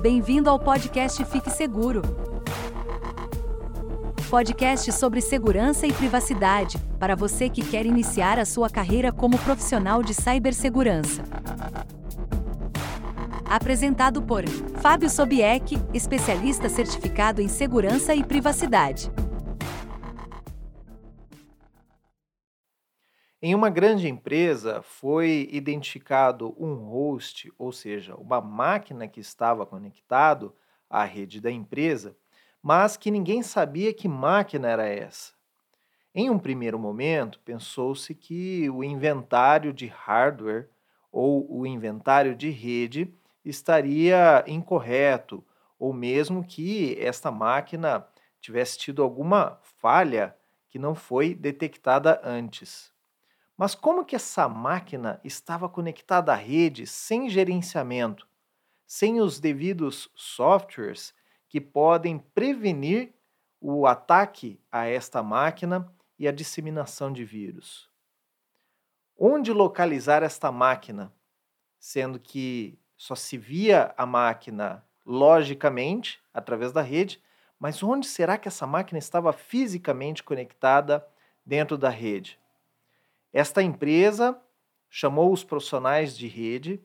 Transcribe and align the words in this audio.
Bem-vindo 0.00 0.48
ao 0.48 0.58
podcast 0.58 1.22
Fique 1.26 1.50
Seguro. 1.50 2.00
Podcast 4.30 4.90
sobre 4.92 5.20
segurança 5.20 5.86
e 5.86 5.92
privacidade, 5.92 6.78
para 6.98 7.14
você 7.14 7.50
que 7.50 7.60
quer 7.60 7.84
iniciar 7.84 8.38
a 8.38 8.46
sua 8.46 8.70
carreira 8.70 9.12
como 9.12 9.36
profissional 9.36 10.02
de 10.02 10.14
cibersegurança. 10.14 11.22
Apresentado 13.44 14.22
por 14.22 14.48
Fábio 14.80 15.10
Sobieck, 15.10 15.76
especialista 15.92 16.70
certificado 16.70 17.42
em 17.42 17.48
segurança 17.48 18.14
e 18.14 18.24
privacidade. 18.24 19.12
Em 23.42 23.54
uma 23.54 23.70
grande 23.70 24.06
empresa 24.06 24.82
foi 24.82 25.48
identificado 25.50 26.54
um 26.58 26.74
host, 26.74 27.50
ou 27.56 27.72
seja, 27.72 28.14
uma 28.16 28.38
máquina 28.38 29.08
que 29.08 29.18
estava 29.18 29.64
conectado 29.64 30.54
à 30.90 31.04
rede 31.04 31.40
da 31.40 31.50
empresa, 31.50 32.14
mas 32.62 32.98
que 32.98 33.10
ninguém 33.10 33.42
sabia 33.42 33.94
que 33.94 34.06
máquina 34.06 34.68
era 34.68 34.86
essa. 34.86 35.32
Em 36.14 36.28
um 36.28 36.38
primeiro 36.38 36.78
momento, 36.78 37.40
pensou-se 37.40 38.14
que 38.14 38.68
o 38.68 38.84
inventário 38.84 39.72
de 39.72 39.86
hardware 39.86 40.68
ou 41.10 41.46
o 41.50 41.66
inventário 41.66 42.36
de 42.36 42.50
rede 42.50 43.10
estaria 43.42 44.44
incorreto, 44.46 45.42
ou 45.78 45.94
mesmo 45.94 46.44
que 46.44 46.94
esta 47.00 47.30
máquina 47.30 48.06
tivesse 48.38 48.76
tido 48.76 49.02
alguma 49.02 49.58
falha 49.62 50.36
que 50.68 50.78
não 50.78 50.94
foi 50.94 51.34
detectada 51.34 52.20
antes. 52.22 52.89
Mas 53.60 53.74
como 53.74 54.06
que 54.06 54.16
essa 54.16 54.48
máquina 54.48 55.20
estava 55.22 55.68
conectada 55.68 56.32
à 56.32 56.34
rede 56.34 56.86
sem 56.86 57.28
gerenciamento, 57.28 58.26
sem 58.86 59.20
os 59.20 59.38
devidos 59.38 60.10
softwares 60.14 61.14
que 61.46 61.60
podem 61.60 62.18
prevenir 62.18 63.12
o 63.60 63.86
ataque 63.86 64.58
a 64.72 64.86
esta 64.86 65.22
máquina 65.22 65.94
e 66.18 66.26
a 66.26 66.32
disseminação 66.32 67.12
de 67.12 67.22
vírus? 67.22 67.90
Onde 69.14 69.52
localizar 69.52 70.22
esta 70.22 70.50
máquina, 70.50 71.12
sendo 71.78 72.18
que 72.18 72.78
só 72.96 73.14
se 73.14 73.36
via 73.36 73.94
a 73.94 74.06
máquina 74.06 74.82
logicamente 75.04 76.18
através 76.32 76.72
da 76.72 76.80
rede, 76.80 77.22
mas 77.58 77.82
onde 77.82 78.06
será 78.06 78.38
que 78.38 78.48
essa 78.48 78.66
máquina 78.66 78.98
estava 78.98 79.34
fisicamente 79.34 80.22
conectada 80.22 81.06
dentro 81.44 81.76
da 81.76 81.90
rede? 81.90 82.40
Esta 83.32 83.62
empresa 83.62 84.40
chamou 84.88 85.32
os 85.32 85.44
profissionais 85.44 86.16
de 86.16 86.26
rede 86.26 86.82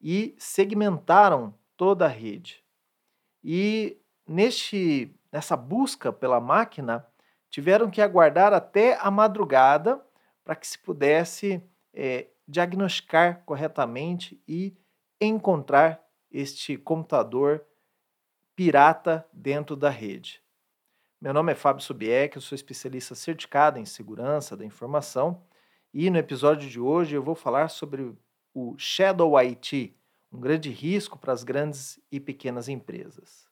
e 0.00 0.34
segmentaram 0.38 1.54
toda 1.76 2.04
a 2.04 2.08
rede. 2.08 2.64
E 3.42 4.00
neste, 4.26 5.12
nessa 5.32 5.56
busca 5.56 6.12
pela 6.12 6.40
máquina, 6.40 7.06
tiveram 7.50 7.90
que 7.90 8.00
aguardar 8.00 8.52
até 8.52 8.96
a 9.00 9.10
madrugada 9.10 10.04
para 10.44 10.54
que 10.54 10.66
se 10.66 10.78
pudesse 10.78 11.62
é, 11.92 12.28
diagnosticar 12.46 13.42
corretamente 13.44 14.40
e 14.46 14.76
encontrar 15.20 16.00
este 16.30 16.76
computador 16.76 17.64
pirata 18.54 19.26
dentro 19.32 19.74
da 19.74 19.90
rede. 19.90 20.42
Meu 21.20 21.34
nome 21.34 21.52
é 21.52 21.54
Fábio 21.56 21.82
Subieck, 21.82 22.36
eu 22.36 22.42
sou 22.42 22.54
especialista 22.54 23.14
certificado 23.14 23.78
em 23.78 23.84
segurança 23.84 24.56
da 24.56 24.64
informação 24.64 25.42
e 25.92 26.10
no 26.10 26.18
episódio 26.18 26.68
de 26.68 26.78
hoje 26.78 27.14
eu 27.14 27.22
vou 27.22 27.34
falar 27.34 27.68
sobre 27.68 28.14
o 28.54 28.76
Shadow 28.76 29.36
IT, 29.38 29.94
um 30.32 30.40
grande 30.40 30.70
risco 30.70 31.18
para 31.18 31.32
as 31.32 31.42
grandes 31.42 32.00
e 32.10 32.20
pequenas 32.20 32.68
empresas. 32.68 33.48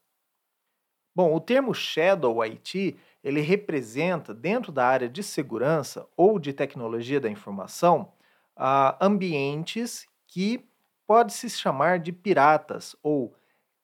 Bom, 1.15 1.35
o 1.35 1.41
termo 1.41 1.73
Shadow 1.73 2.45
IT, 2.45 2.95
ele 3.25 3.41
representa 3.41 4.35
dentro 4.35 4.71
da 4.71 4.87
área 4.87 5.09
de 5.09 5.23
segurança 5.23 6.07
ou 6.15 6.39
de 6.39 6.53
tecnologia 6.53 7.19
da 7.19 7.31
informação, 7.31 8.13
uh, 8.55 8.95
ambientes 9.01 10.07
que 10.27 10.69
pode 11.07 11.33
se 11.33 11.49
chamar 11.49 12.01
de 12.01 12.13
piratas 12.13 12.95
ou 13.03 13.35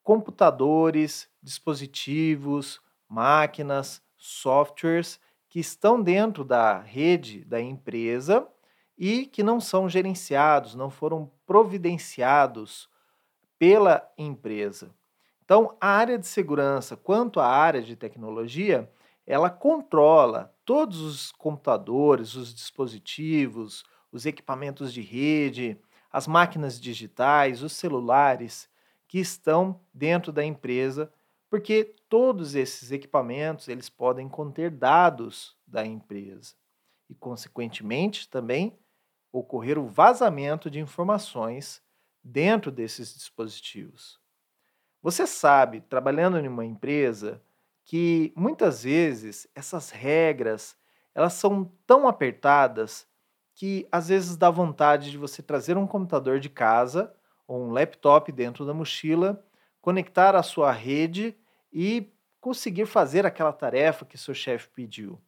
computadores, 0.02 1.26
dispositivos, 1.42 2.80
máquinas, 3.08 4.02
softwares 4.16 5.18
que 5.52 5.60
estão 5.60 6.02
dentro 6.02 6.44
da 6.46 6.78
rede 6.78 7.44
da 7.44 7.60
empresa 7.60 8.48
e 8.96 9.26
que 9.26 9.42
não 9.42 9.60
são 9.60 9.86
gerenciados, 9.86 10.74
não 10.74 10.88
foram 10.88 11.30
providenciados 11.44 12.88
pela 13.58 14.10
empresa. 14.16 14.94
Então, 15.44 15.76
a 15.78 15.88
área 15.88 16.18
de 16.18 16.26
segurança, 16.26 16.96
quanto 16.96 17.38
à 17.38 17.46
área 17.46 17.82
de 17.82 17.94
tecnologia, 17.94 18.90
ela 19.26 19.50
controla 19.50 20.56
todos 20.64 21.02
os 21.02 21.32
computadores, 21.32 22.34
os 22.34 22.54
dispositivos, 22.54 23.84
os 24.10 24.24
equipamentos 24.24 24.90
de 24.90 25.02
rede, 25.02 25.78
as 26.10 26.26
máquinas 26.26 26.80
digitais, 26.80 27.62
os 27.62 27.74
celulares 27.74 28.70
que 29.06 29.18
estão 29.18 29.78
dentro 29.92 30.32
da 30.32 30.42
empresa 30.42 31.12
porque 31.52 31.94
todos 32.08 32.54
esses 32.54 32.90
equipamentos 32.92 33.68
eles 33.68 33.90
podem 33.90 34.26
conter 34.26 34.70
dados 34.70 35.54
da 35.66 35.84
empresa 35.84 36.54
e, 37.10 37.14
consequentemente, 37.14 38.26
também 38.26 38.74
ocorrer 39.30 39.78
o 39.78 39.86
vazamento 39.86 40.70
de 40.70 40.80
informações 40.80 41.82
dentro 42.24 42.70
desses 42.70 43.12
dispositivos. 43.12 44.18
Você 45.02 45.26
sabe, 45.26 45.82
trabalhando 45.82 46.38
em 46.38 46.48
uma 46.48 46.64
empresa, 46.64 47.42
que 47.84 48.32
muitas 48.34 48.84
vezes 48.84 49.46
essas 49.54 49.90
regras 49.90 50.74
elas 51.14 51.34
são 51.34 51.70
tão 51.86 52.08
apertadas 52.08 53.06
que 53.54 53.86
às 53.92 54.08
vezes 54.08 54.38
dá 54.38 54.48
vontade 54.48 55.10
de 55.10 55.18
você 55.18 55.42
trazer 55.42 55.76
um 55.76 55.86
computador 55.86 56.40
de 56.40 56.48
casa 56.48 57.14
ou 57.46 57.62
um 57.62 57.72
laptop 57.72 58.32
dentro 58.32 58.64
da 58.64 58.72
mochila, 58.72 59.44
conectar 59.82 60.34
à 60.34 60.42
sua 60.42 60.72
rede 60.72 61.36
e 61.72 62.12
conseguir 62.40 62.86
fazer 62.86 63.24
aquela 63.24 63.52
tarefa 63.52 64.04
que 64.04 64.18
seu 64.18 64.34
chefe 64.34 64.68
pediu. 64.68 65.20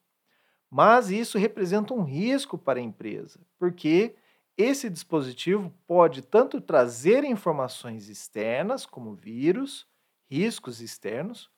Mas 0.71 1.10
isso 1.10 1.38
representa 1.38 1.94
um 1.94 2.03
risco 2.03 2.59
para 2.59 2.81
a 2.81 2.82
empresa, 2.82 3.41
porque 3.59 4.16
esse 4.56 4.91
dispositivo 4.91 5.72
pode 5.87 6.22
tanto 6.22 6.60
trazer 6.60 7.25
informações 7.25 8.09
externas, 8.09 8.84
como 8.84 9.15
vírus, 9.15 9.87
riscos 10.28 10.81
externos, 10.81 11.50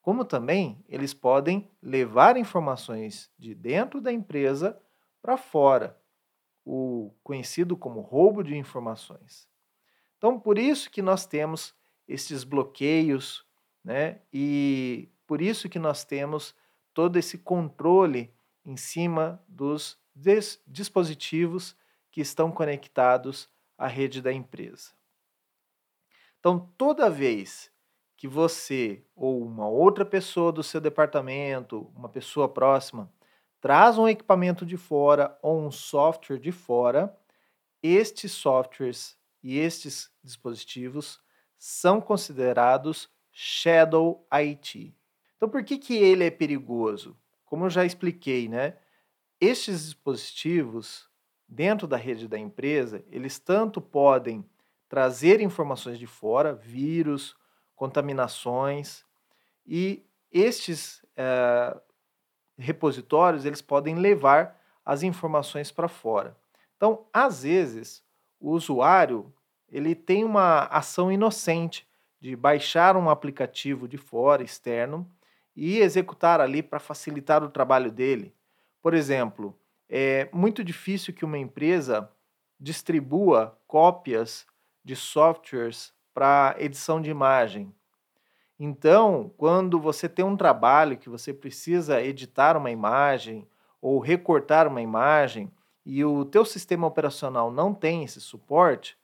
como 0.00 0.24
também 0.24 0.84
eles 0.88 1.14
podem 1.14 1.70
levar 1.82 2.36
informações 2.36 3.30
de 3.38 3.54
dentro 3.54 4.00
da 4.00 4.12
empresa 4.12 4.78
para 5.22 5.36
fora, 5.36 5.98
o 6.64 7.12
conhecido 7.22 7.76
como 7.76 8.00
roubo 8.00 8.42
de 8.42 8.56
informações. 8.56 9.48
Então, 10.18 10.38
por 10.38 10.58
isso 10.58 10.90
que 10.90 11.00
nós 11.00 11.26
temos 11.26 11.74
esses 12.06 12.44
bloqueios 12.44 13.46
né? 13.84 14.20
E 14.32 15.08
por 15.26 15.42
isso 15.42 15.68
que 15.68 15.78
nós 15.78 16.04
temos 16.04 16.54
todo 16.94 17.18
esse 17.18 17.38
controle 17.38 18.32
em 18.64 18.76
cima 18.76 19.42
dos 19.46 19.98
dispositivos 20.66 21.76
que 22.10 22.20
estão 22.20 22.50
conectados 22.50 23.50
à 23.76 23.86
rede 23.86 24.22
da 24.22 24.32
empresa. 24.32 24.92
Então, 26.38 26.70
toda 26.78 27.10
vez 27.10 27.70
que 28.16 28.28
você 28.28 29.04
ou 29.14 29.44
uma 29.44 29.68
outra 29.68 30.04
pessoa 30.04 30.52
do 30.52 30.62
seu 30.62 30.80
departamento, 30.80 31.92
uma 31.96 32.08
pessoa 32.08 32.48
próxima, 32.48 33.12
traz 33.60 33.98
um 33.98 34.08
equipamento 34.08 34.64
de 34.64 34.76
fora 34.76 35.36
ou 35.42 35.60
um 35.60 35.70
software 35.70 36.38
de 36.38 36.52
fora, 36.52 37.14
estes 37.82 38.32
softwares 38.32 39.18
e 39.42 39.58
estes 39.58 40.10
dispositivos 40.22 41.20
são 41.58 42.00
considerados 42.00 43.10
Shadow 43.36 44.24
IT. 44.30 44.94
Então, 45.36 45.48
por 45.48 45.64
que, 45.64 45.76
que 45.76 45.96
ele 45.96 46.24
é 46.24 46.30
perigoso? 46.30 47.16
Como 47.44 47.66
eu 47.66 47.70
já 47.70 47.84
expliquei, 47.84 48.48
né? 48.48 48.76
Estes 49.40 49.86
dispositivos, 49.86 51.10
dentro 51.48 51.88
da 51.88 51.96
rede 51.96 52.28
da 52.28 52.38
empresa, 52.38 53.04
eles 53.10 53.40
tanto 53.40 53.80
podem 53.80 54.48
trazer 54.88 55.40
informações 55.40 55.98
de 55.98 56.06
fora, 56.06 56.54
vírus, 56.54 57.36
contaminações, 57.74 59.04
e 59.66 60.06
estes 60.30 61.04
é, 61.16 61.76
repositórios 62.56 63.44
eles 63.44 63.60
podem 63.60 63.96
levar 63.96 64.60
as 64.84 65.02
informações 65.02 65.72
para 65.72 65.88
fora. 65.88 66.36
Então, 66.76 67.06
às 67.12 67.42
vezes, 67.42 68.04
o 68.38 68.52
usuário 68.52 69.34
ele 69.68 69.96
tem 69.96 70.22
uma 70.22 70.66
ação 70.66 71.10
inocente 71.10 71.88
de 72.24 72.34
baixar 72.34 72.96
um 72.96 73.10
aplicativo 73.10 73.86
de 73.86 73.98
fora, 73.98 74.42
externo, 74.42 75.06
e 75.54 75.80
executar 75.80 76.40
ali 76.40 76.62
para 76.62 76.80
facilitar 76.80 77.44
o 77.44 77.50
trabalho 77.50 77.92
dele. 77.92 78.34
Por 78.80 78.94
exemplo, 78.94 79.54
é 79.90 80.30
muito 80.32 80.64
difícil 80.64 81.12
que 81.12 81.22
uma 81.22 81.36
empresa 81.36 82.10
distribua 82.58 83.60
cópias 83.66 84.46
de 84.82 84.96
softwares 84.96 85.92
para 86.14 86.56
edição 86.58 86.98
de 86.98 87.10
imagem. 87.10 87.70
Então, 88.58 89.30
quando 89.36 89.78
você 89.78 90.08
tem 90.08 90.24
um 90.24 90.34
trabalho 90.34 90.96
que 90.96 91.10
você 91.10 91.30
precisa 91.30 92.00
editar 92.00 92.56
uma 92.56 92.70
imagem 92.70 93.46
ou 93.82 93.98
recortar 93.98 94.66
uma 94.66 94.80
imagem 94.80 95.52
e 95.84 96.02
o 96.02 96.24
teu 96.24 96.46
sistema 96.46 96.86
operacional 96.86 97.50
não 97.50 97.74
tem 97.74 98.02
esse 98.02 98.18
suporte, 98.18 98.96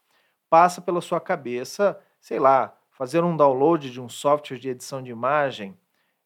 passa 0.49 0.81
pela 0.81 1.01
sua 1.01 1.21
cabeça, 1.21 2.01
sei 2.19 2.39
lá, 2.39 2.75
fazer 3.01 3.23
um 3.23 3.35
download 3.35 3.89
de 3.89 3.99
um 3.99 4.07
software 4.07 4.59
de 4.59 4.69
edição 4.69 5.01
de 5.01 5.09
imagem. 5.09 5.75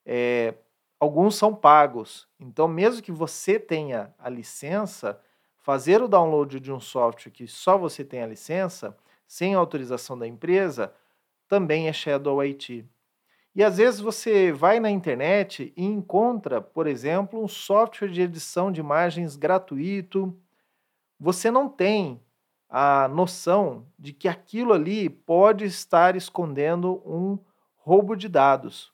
É, 0.06 0.56
alguns 1.00 1.38
são 1.38 1.56
pagos, 1.56 2.28
então 2.38 2.68
mesmo 2.68 3.02
que 3.02 3.14
você 3.14 3.58
tenha 3.58 4.14
a 4.20 4.28
licença, 4.28 5.18
fazer 5.56 6.02
o 6.02 6.08
download 6.10 6.60
de 6.60 6.74
um 6.74 6.80
software 6.82 7.32
que 7.32 7.48
só 7.48 7.78
você 7.78 8.04
tem 8.04 8.22
a 8.22 8.28
licença, 8.28 8.94
sem 9.26 9.54
autorização 9.54 10.20
da 10.20 10.28
empresa, 10.28 10.94
também 11.48 11.88
é 11.88 11.94
Shadow 11.94 12.42
IT. 12.42 12.86
E 13.56 13.64
às 13.64 13.78
vezes 13.78 14.02
você 14.02 14.52
vai 14.52 14.78
na 14.82 14.92
internet 14.92 15.72
e 15.78 15.86
encontra, 15.86 16.60
por 16.60 16.88
exemplo, 16.88 17.42
um 17.42 17.48
software 17.48 18.10
de 18.10 18.22
edição 18.22 18.70
de 18.70 18.82
imagens 18.82 19.38
gratuito. 19.38 20.38
Você 21.18 21.50
não 21.50 21.70
tem 21.70 22.20
a 22.70 23.08
noção 23.08 23.86
de 23.98 24.12
que 24.12 24.28
aquilo 24.28 24.74
ali 24.74 25.10
pode 25.10 25.66
estar 25.66 26.16
escondendo 26.16 27.02
um 27.06 27.38
roubo 27.78 28.16
de 28.16 28.28
dados. 28.28 28.92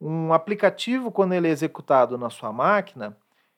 Um 0.00 0.32
aplicativo, 0.32 1.10
quando 1.10 1.32
ele 1.32 1.48
é 1.48 1.50
executado 1.50 2.18
na 2.18 2.28
sua 2.28 2.52
máquina, 2.52 3.16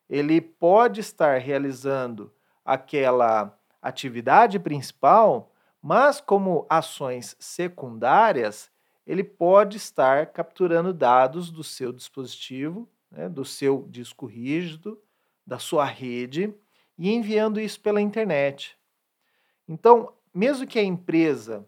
ele 0.09 0.41
pode 0.41 1.01
estar 1.01 1.39
realizando 1.39 2.33
aquela 2.65 3.59
atividade 3.83 4.59
principal, 4.59 5.53
mas 5.83 6.21
como 6.21 6.67
ações 6.69 7.37
secundárias, 7.39 8.71
ele 9.07 9.25
pode 9.25 9.77
estar 9.77 10.27
capturando 10.27 10.93
dados 10.93 11.51
do 11.51 11.65
seu 11.65 11.93
dispositivo, 11.93 12.89
né, 13.11 13.29
do 13.29 13.45
seu 13.45 13.87
disco 13.89 14.27
rígido, 14.27 15.01
da 15.47 15.59
sua 15.59 15.85
rede 15.85 16.55
e 16.97 17.11
enviando 17.11 17.61
isso 17.61 17.81
pela 17.81 18.01
internet. 18.01 18.78
Então, 19.69 20.13
mesmo 20.33 20.67
que 20.67 20.79
a 20.79 20.83
empresa 20.83 21.67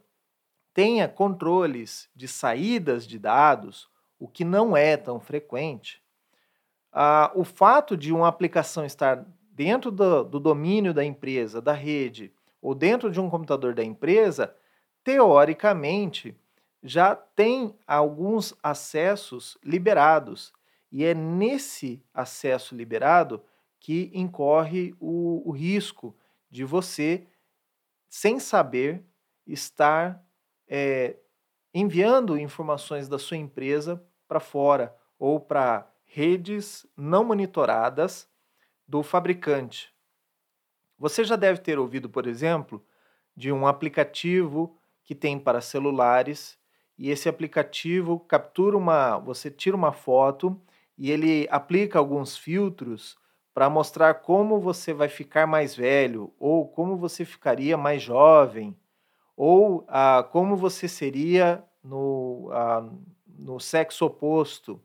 tenha 0.73 1.07
controles 1.07 2.09
de 2.15 2.27
saídas 2.27 3.07
de 3.07 3.19
dados, 3.19 3.89
o 4.19 4.27
que 4.27 4.45
não 4.45 4.77
é 4.77 4.97
tão 4.97 5.21
frequente, 5.21 6.03
ah, 6.93 7.31
o 7.35 7.45
fato 7.45 7.97
de 7.97 8.13
uma 8.13 8.29
aplicação 8.29 8.85
estar 8.85 9.25
dentro 9.53 9.91
do, 9.91 10.25
do 10.25 10.41
domínio 10.41 10.95
da 10.95 11.05
empresa, 11.05 11.61
da 11.61 11.73
rede, 11.73 12.33
ou 12.63 12.75
dentro 12.75 13.11
de 13.11 13.21
um 13.21 13.29
computador 13.29 13.75
da 13.75 13.85
empresa, 13.85 14.55
teoricamente, 15.05 16.37
já 16.83 17.15
tem 17.15 17.75
alguns 17.87 18.55
acessos 18.63 19.57
liberados. 19.63 20.53
E 20.91 21.05
é 21.05 21.15
nesse 21.15 22.03
acesso 22.13 22.75
liberado 22.75 23.43
que 23.79 24.11
incorre 24.13 24.95
o, 24.99 25.43
o 25.49 25.53
risco 25.53 26.15
de 26.51 26.65
você, 26.65 27.27
sem 28.11 28.41
saber, 28.41 29.07
estar 29.47 30.23
é, 30.69 31.17
enviando 31.73 32.37
informações 32.37 33.09
da 33.09 33.19
sua 33.19 33.37
empresa 33.37 34.05
para 34.27 34.41
fora 34.41 34.95
ou 35.17 35.39
para 35.39 35.89
redes 36.05 36.85
não 36.97 37.23
monitoradas 37.23 38.29
do 38.87 39.05
fabricante. 39.05 39.95
Você 40.99 41.23
já 41.23 41.37
deve 41.37 41.61
ter 41.61 41.79
ouvido, 41.79 42.11
por 42.11 42.27
exemplo, 42.27 42.85
de 43.37 43.53
um 43.53 43.67
aplicativo 43.67 44.77
que 45.05 45.15
tem 45.15 45.39
para 45.39 45.61
celulares 45.61 46.59
e 46.99 47.11
esse 47.11 47.29
aplicativo 47.29 48.19
captura 48.19 48.77
uma, 48.77 49.19
você 49.19 49.51
tira 49.51 49.77
uma 49.77 49.93
foto 49.93 50.61
e 50.99 51.11
ele 51.11 51.47
aplica 51.51 51.99
alguns 51.99 52.37
filtros 52.37 53.17
para 53.53 53.69
mostrar 53.69 54.15
como 54.15 54.61
você 54.61 54.93
vai 54.93 55.09
ficar 55.09 55.47
mais 55.47 55.75
velho 55.75 56.33
ou 56.39 56.69
como 56.69 56.97
você 56.97 57.25
ficaria 57.25 57.77
mais 57.77 58.03
jovem 58.03 58.77
ou 59.37 59.85
ah, 59.89 60.27
como 60.31 60.57
você 60.57 60.87
seria 60.87 61.65
no, 61.83 62.51
ah, 62.53 62.89
no 63.39 63.59
sexo 63.59 64.05
oposto. 64.05 64.81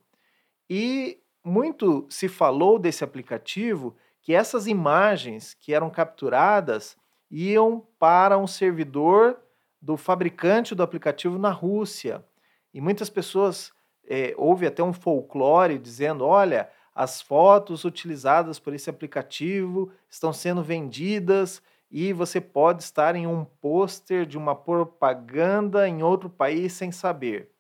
E 0.70 1.20
muito 1.44 2.08
se 2.10 2.28
falou 2.28 2.80
desse 2.80 3.04
aplicativo 3.04 3.96
que 4.22 4.34
essas 4.34 4.66
imagens 4.66 5.54
que 5.54 5.74
eram 5.74 5.90
capturadas 5.90 6.98
iam 7.30 7.86
para 8.00 8.38
um 8.38 8.48
servidor 8.48 9.38
do 9.80 9.98
fabricante 9.98 10.74
do 10.74 10.82
aplicativo 10.82 11.38
na 11.38 11.52
Rússia. 11.52 12.26
E 12.74 12.82
muitas 12.82 13.10
pessoas, 13.10 13.72
é, 14.08 14.34
houve 14.36 14.66
até 14.66 14.82
um 14.82 14.94
folclore 14.94 15.78
dizendo: 15.78 16.26
olha, 16.26 16.70
as 16.96 17.22
fotos 17.22 17.84
utilizadas 17.84 18.58
por 18.58 18.74
esse 18.74 18.90
aplicativo 18.90 19.92
estão 20.10 20.32
sendo 20.32 20.64
vendidas 20.64 21.62
e 21.92 22.14
você 22.14 22.40
pode 22.40 22.84
estar 22.84 23.16
em 23.16 23.28
um 23.28 23.44
pôster 23.44 24.26
de 24.26 24.38
uma 24.38 24.56
propaganda 24.56 25.88
em 25.90 26.02
outro 26.02 26.30
país 26.30 26.72
sem 26.72 26.94
saber. 26.94 27.52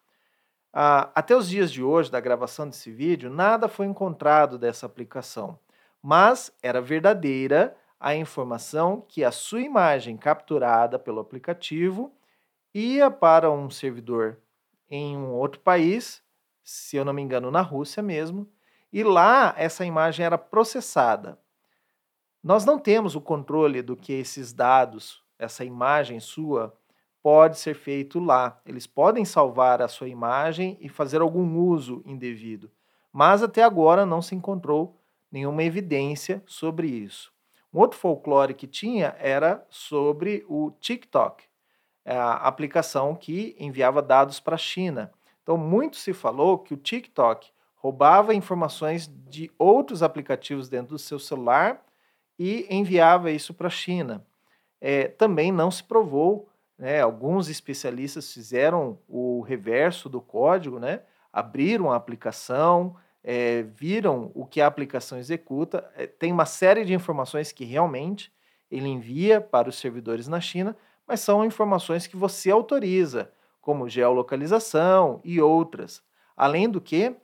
Ah, 0.73 1.11
até 1.13 1.35
os 1.35 1.49
dias 1.49 1.71
de 1.71 1.83
hoje, 1.83 2.09
da 2.09 2.19
gravação 2.19 2.67
desse 2.67 2.91
vídeo, 2.91 3.29
nada 3.29 3.67
foi 3.67 3.85
encontrado 3.85 4.57
dessa 4.57 4.85
aplicação, 4.85 5.59
mas 6.01 6.51
era 6.61 6.81
verdadeira 6.81 7.75
a 7.99 8.15
informação 8.15 9.01
que 9.07 9.23
a 9.23 9.31
sua 9.31 9.61
imagem 9.61 10.17
capturada 10.17 10.99
pelo 10.99 11.19
aplicativo 11.19 12.13
ia 12.73 13.09
para 13.09 13.49
um 13.51 13.69
servidor 13.69 14.37
em 14.89 15.17
um 15.17 15.31
outro 15.31 15.61
país, 15.61 16.21
se 16.63 16.97
eu 16.97 17.05
não 17.05 17.13
me 17.13 17.21
engano, 17.21 17.49
na 17.49 17.61
Rússia 17.61 18.03
mesmo, 18.03 18.47
e 18.95 19.03
lá 19.03 19.53
essa 19.57 19.85
imagem 19.85 20.25
era 20.25 20.37
processada. 20.37 21.37
Nós 22.41 22.63
não 22.63 22.79
temos 22.79 23.13
o 23.13 23.19
controle 23.19 23.81
do 23.81 23.93
que 23.93 24.13
esses 24.13 24.53
dados, 24.53 25.21
essa 25.37 25.65
imagem 25.65 26.21
sua, 26.21 26.73
pode 27.21 27.59
ser 27.59 27.73
feito 27.73 28.21
lá. 28.21 28.57
Eles 28.65 28.87
podem 28.87 29.25
salvar 29.25 29.81
a 29.81 29.89
sua 29.89 30.07
imagem 30.07 30.77
e 30.79 30.87
fazer 30.87 31.19
algum 31.19 31.59
uso 31.59 32.01
indevido, 32.05 32.71
mas 33.11 33.43
até 33.43 33.63
agora 33.63 34.05
não 34.05 34.21
se 34.21 34.33
encontrou 34.33 34.97
nenhuma 35.29 35.61
evidência 35.61 36.41
sobre 36.45 36.87
isso. 36.87 37.33
Um 37.73 37.79
outro 37.79 37.99
folclore 37.99 38.53
que 38.53 38.65
tinha 38.65 39.13
era 39.19 39.67
sobre 39.69 40.45
o 40.47 40.71
TikTok, 40.79 41.43
a 42.05 42.47
aplicação 42.47 43.13
que 43.13 43.57
enviava 43.59 44.01
dados 44.01 44.39
para 44.39 44.55
a 44.55 44.57
China. 44.57 45.11
Então, 45.43 45.57
muito 45.57 45.97
se 45.97 46.13
falou 46.13 46.57
que 46.59 46.73
o 46.73 46.77
TikTok 46.77 47.53
roubava 47.85 48.33
informações 48.33 49.07
de 49.29 49.51
outros 49.59 50.01
aplicativos 50.01 50.67
dentro 50.67 50.95
do 50.95 50.97
seu 50.97 51.19
celular 51.19 51.85
e 52.39 52.65
enviava 52.67 53.29
isso 53.29 53.53
para 53.53 53.67
a 53.67 53.69
China. 53.69 54.25
É, 54.81 55.07
também 55.07 55.51
não 55.51 55.69
se 55.69 55.83
provou, 55.83 56.49
né, 56.79 56.99
alguns 56.99 57.47
especialistas 57.47 58.33
fizeram 58.33 58.97
o 59.07 59.41
reverso 59.41 60.09
do 60.09 60.19
código, 60.19 60.79
né, 60.79 61.01
abriram 61.31 61.91
a 61.91 61.95
aplicação, 61.95 62.95
é, 63.23 63.61
viram 63.61 64.31
o 64.33 64.47
que 64.47 64.61
a 64.61 64.65
aplicação 64.65 65.19
executa, 65.19 65.87
é, 65.95 66.07
tem 66.07 66.31
uma 66.31 66.47
série 66.47 66.85
de 66.85 66.93
informações 66.95 67.51
que 67.51 67.65
realmente 67.65 68.33
ele 68.71 68.87
envia 68.87 69.39
para 69.39 69.69
os 69.69 69.75
servidores 69.75 70.27
na 70.27 70.41
China, 70.41 70.75
mas 71.07 71.19
são 71.19 71.45
informações 71.45 72.07
que 72.07 72.17
você 72.17 72.49
autoriza, 72.49 73.31
como 73.61 73.87
geolocalização 73.87 75.21
e 75.23 75.39
outras. 75.39 76.01
Além 76.35 76.67
do 76.67 76.81
que, 76.81 77.15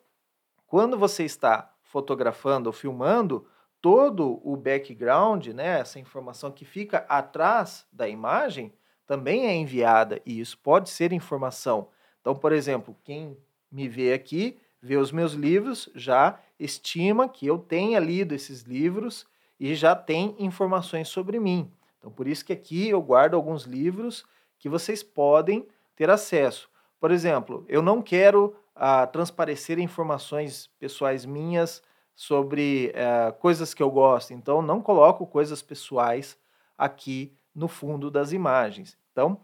quando 0.72 0.98
você 0.98 1.26
está 1.26 1.70
fotografando 1.84 2.70
ou 2.70 2.72
filmando, 2.72 3.46
todo 3.82 4.40
o 4.42 4.56
background, 4.56 5.48
né, 5.48 5.82
essa 5.82 6.00
informação 6.00 6.50
que 6.50 6.64
fica 6.64 7.00
atrás 7.10 7.86
da 7.92 8.08
imagem, 8.08 8.72
também 9.06 9.48
é 9.48 9.54
enviada 9.54 10.22
e 10.26 10.40
isso 10.40 10.58
pode 10.58 10.90
ser 10.90 11.12
informação. 11.12 11.90
Então, 12.22 12.34
por 12.34 12.54
exemplo, 12.54 12.96
quem 13.04 13.38
me 13.70 13.90
vê 13.90 14.14
aqui 14.14 14.58
vê 14.82 14.96
os 14.96 15.12
meus 15.12 15.34
livros, 15.34 15.90
já 15.94 16.40
estima 16.58 17.28
que 17.28 17.46
eu 17.46 17.58
tenha 17.58 18.00
lido 18.00 18.34
esses 18.34 18.62
livros 18.62 19.28
e 19.60 19.76
já 19.76 19.94
tem 19.94 20.38
informações 20.40 21.10
sobre 21.10 21.38
mim. 21.38 21.70
Então, 22.00 22.10
por 22.10 22.30
isso 22.30 22.46
que 22.46 22.54
aqui 22.54 22.88
eu 22.88 23.02
guardo 23.02 23.34
alguns 23.34 23.64
livros 23.64 24.24
que 24.58 24.70
vocês 24.70 25.04
podem 25.04 25.68
ter 25.98 26.10
acesso. 26.10 26.70
Por 26.98 27.12
exemplo, 27.12 27.66
eu 27.68 27.82
não 27.82 28.02
quero 28.02 28.56
ah, 28.84 29.06
transparecer 29.06 29.78
informações 29.78 30.66
pessoais 30.80 31.24
minhas 31.24 31.84
sobre 32.16 32.92
ah, 32.96 33.32
coisas 33.32 33.76
que 33.76 33.84
eu 33.84 33.92
gosto, 33.92 34.34
então 34.34 34.60
não 34.60 34.82
coloco 34.82 35.28
coisas 35.28 35.62
pessoais 35.62 36.36
aqui 36.76 37.38
no 37.54 37.68
fundo 37.68 38.10
das 38.10 38.32
imagens. 38.32 38.98
Então, 39.12 39.40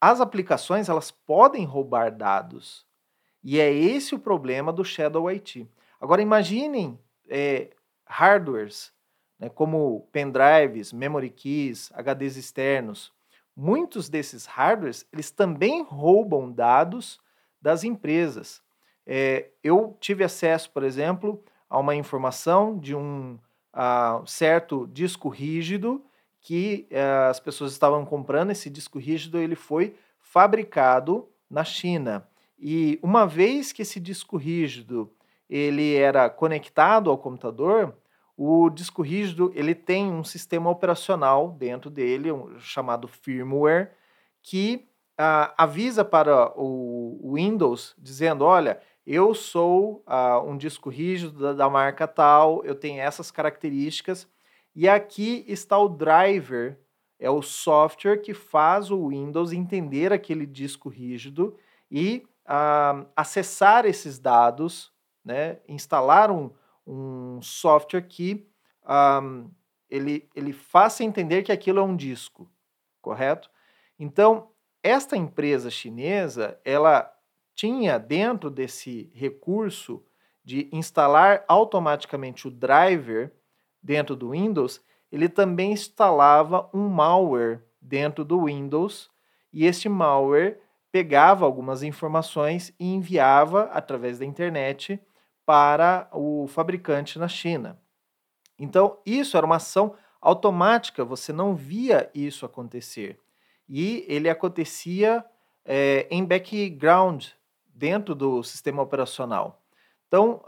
as 0.00 0.20
aplicações 0.20 0.88
elas 0.88 1.12
podem 1.12 1.64
roubar 1.64 2.10
dados 2.10 2.84
e 3.44 3.60
é 3.60 3.72
esse 3.72 4.12
o 4.12 4.18
problema 4.18 4.72
do 4.72 4.84
Shadow 4.84 5.28
IT. 5.28 5.70
Agora 6.00 6.20
imaginem 6.20 6.98
é, 7.28 7.70
hardwares 8.04 8.92
né, 9.38 9.48
como 9.48 10.08
pendrives, 10.10 10.92
memory 10.92 11.30
keys, 11.30 11.92
HDs 11.92 12.36
externos. 12.36 13.12
Muitos 13.54 14.08
desses 14.08 14.46
hardwares 14.46 15.06
eles 15.12 15.30
também 15.30 15.84
roubam 15.84 16.50
dados 16.50 17.20
das 17.66 17.82
empresas. 17.82 18.62
É, 19.04 19.50
eu 19.60 19.96
tive 20.00 20.22
acesso, 20.22 20.70
por 20.70 20.84
exemplo, 20.84 21.42
a 21.68 21.80
uma 21.80 21.96
informação 21.96 22.78
de 22.78 22.94
um 22.94 23.40
uh, 23.74 24.24
certo 24.24 24.86
disco 24.86 25.28
rígido 25.28 26.00
que 26.40 26.86
uh, 26.92 27.28
as 27.28 27.40
pessoas 27.40 27.72
estavam 27.72 28.06
comprando. 28.06 28.52
Esse 28.52 28.70
disco 28.70 29.00
rígido 29.00 29.38
ele 29.38 29.56
foi 29.56 29.96
fabricado 30.20 31.28
na 31.50 31.64
China. 31.64 32.28
E 32.56 33.00
uma 33.02 33.26
vez 33.26 33.72
que 33.72 33.82
esse 33.82 33.98
disco 33.98 34.36
rígido 34.36 35.12
ele 35.50 35.96
era 35.96 36.30
conectado 36.30 37.10
ao 37.10 37.18
computador, 37.18 37.96
o 38.36 38.70
disco 38.70 39.02
rígido 39.02 39.50
ele 39.56 39.74
tem 39.74 40.08
um 40.08 40.22
sistema 40.22 40.70
operacional 40.70 41.50
dentro 41.50 41.90
dele, 41.90 42.30
um, 42.30 42.60
chamado 42.60 43.08
firmware, 43.08 43.90
que 44.40 44.88
avisa 45.18 46.04
para 46.04 46.52
o 46.56 47.32
Windows 47.34 47.94
dizendo, 47.98 48.44
olha, 48.44 48.80
eu 49.06 49.34
sou 49.34 50.04
uh, 50.06 50.40
um 50.44 50.56
disco 50.56 50.90
rígido 50.90 51.38
da, 51.38 51.52
da, 51.52 51.70
marca 51.70 52.08
tal, 52.08 52.64
eu 52.64 52.74
tenho 52.74 53.00
essas 53.00 53.30
características, 53.30 54.28
e 54.74 54.88
aqui 54.88 55.44
está 55.46 55.78
o 55.78 55.88
driver, 55.88 56.78
é 57.18 57.30
o 57.30 57.40
software 57.40 58.18
que 58.18 58.34
faz 58.34 58.90
o 58.90 59.08
Windows 59.08 59.52
entender 59.52 60.12
aquele 60.12 60.44
disco 60.44 60.88
rígido 60.88 61.56
e 61.90 62.26
uh, 62.44 63.06
acessar 63.14 63.86
esses 63.86 64.18
dados, 64.18 64.92
né, 65.24 65.58
instalar 65.68 66.30
um, 66.30 66.50
um 66.86 67.40
software 67.40 68.02
que 68.02 68.46
um, 68.84 69.50
ele, 69.88 70.28
ele 70.34 70.52
faça 70.52 71.04
entender 71.04 71.42
que 71.42 71.52
aquilo 71.52 71.78
é 71.78 71.82
um 71.82 71.96
disco, 71.96 72.50
correto? 73.00 73.48
Então, 73.98 74.50
esta 74.86 75.16
empresa 75.16 75.70
chinesa, 75.70 76.60
ela 76.64 77.12
tinha 77.54 77.98
dentro 77.98 78.50
desse 78.50 79.10
recurso 79.14 80.04
de 80.44 80.68
instalar 80.70 81.44
automaticamente 81.48 82.46
o 82.46 82.50
driver 82.50 83.32
dentro 83.82 84.14
do 84.14 84.30
Windows, 84.30 84.80
ele 85.10 85.28
também 85.28 85.72
instalava 85.72 86.70
um 86.72 86.88
malware 86.88 87.62
dentro 87.80 88.24
do 88.24 88.44
Windows 88.44 89.10
e 89.52 89.64
este 89.64 89.88
malware 89.88 90.60
pegava 90.92 91.44
algumas 91.44 91.82
informações 91.82 92.72
e 92.78 92.86
enviava 92.86 93.64
através 93.72 94.18
da 94.20 94.24
internet 94.24 95.00
para 95.44 96.08
o 96.12 96.46
fabricante 96.46 97.18
na 97.18 97.28
China. 97.28 97.80
Então, 98.58 98.98
isso 99.04 99.36
era 99.36 99.46
uma 99.46 99.56
ação 99.56 99.96
automática, 100.20 101.04
você 101.04 101.32
não 101.32 101.54
via 101.54 102.10
isso 102.14 102.46
acontecer. 102.46 103.20
E 103.68 104.04
ele 104.08 104.28
acontecia 104.28 105.24
é, 105.64 106.06
em 106.10 106.24
background, 106.24 107.26
dentro 107.74 108.14
do 108.14 108.42
sistema 108.42 108.82
operacional. 108.82 109.62
Então, 110.08 110.42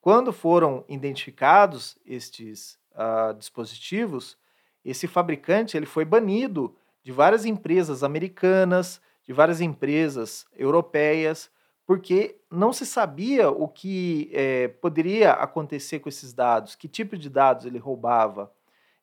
quando 0.00 0.32
foram 0.32 0.84
identificados 0.88 1.98
estes 2.06 2.78
uh, 2.92 3.34
dispositivos, 3.34 4.38
esse 4.84 5.06
fabricante 5.06 5.76
ele 5.76 5.86
foi 5.86 6.04
banido 6.04 6.74
de 7.02 7.12
várias 7.12 7.44
empresas 7.44 8.02
americanas, 8.02 9.00
de 9.24 9.32
várias 9.32 9.60
empresas 9.60 10.46
europeias, 10.56 11.50
porque 11.86 12.40
não 12.50 12.72
se 12.72 12.86
sabia 12.86 13.50
o 13.50 13.68
que 13.68 14.30
é, 14.32 14.68
poderia 14.68 15.32
acontecer 15.32 15.98
com 15.98 16.08
esses 16.08 16.32
dados, 16.32 16.74
que 16.74 16.88
tipo 16.88 17.16
de 17.16 17.28
dados 17.28 17.66
ele 17.66 17.78
roubava. 17.78 18.52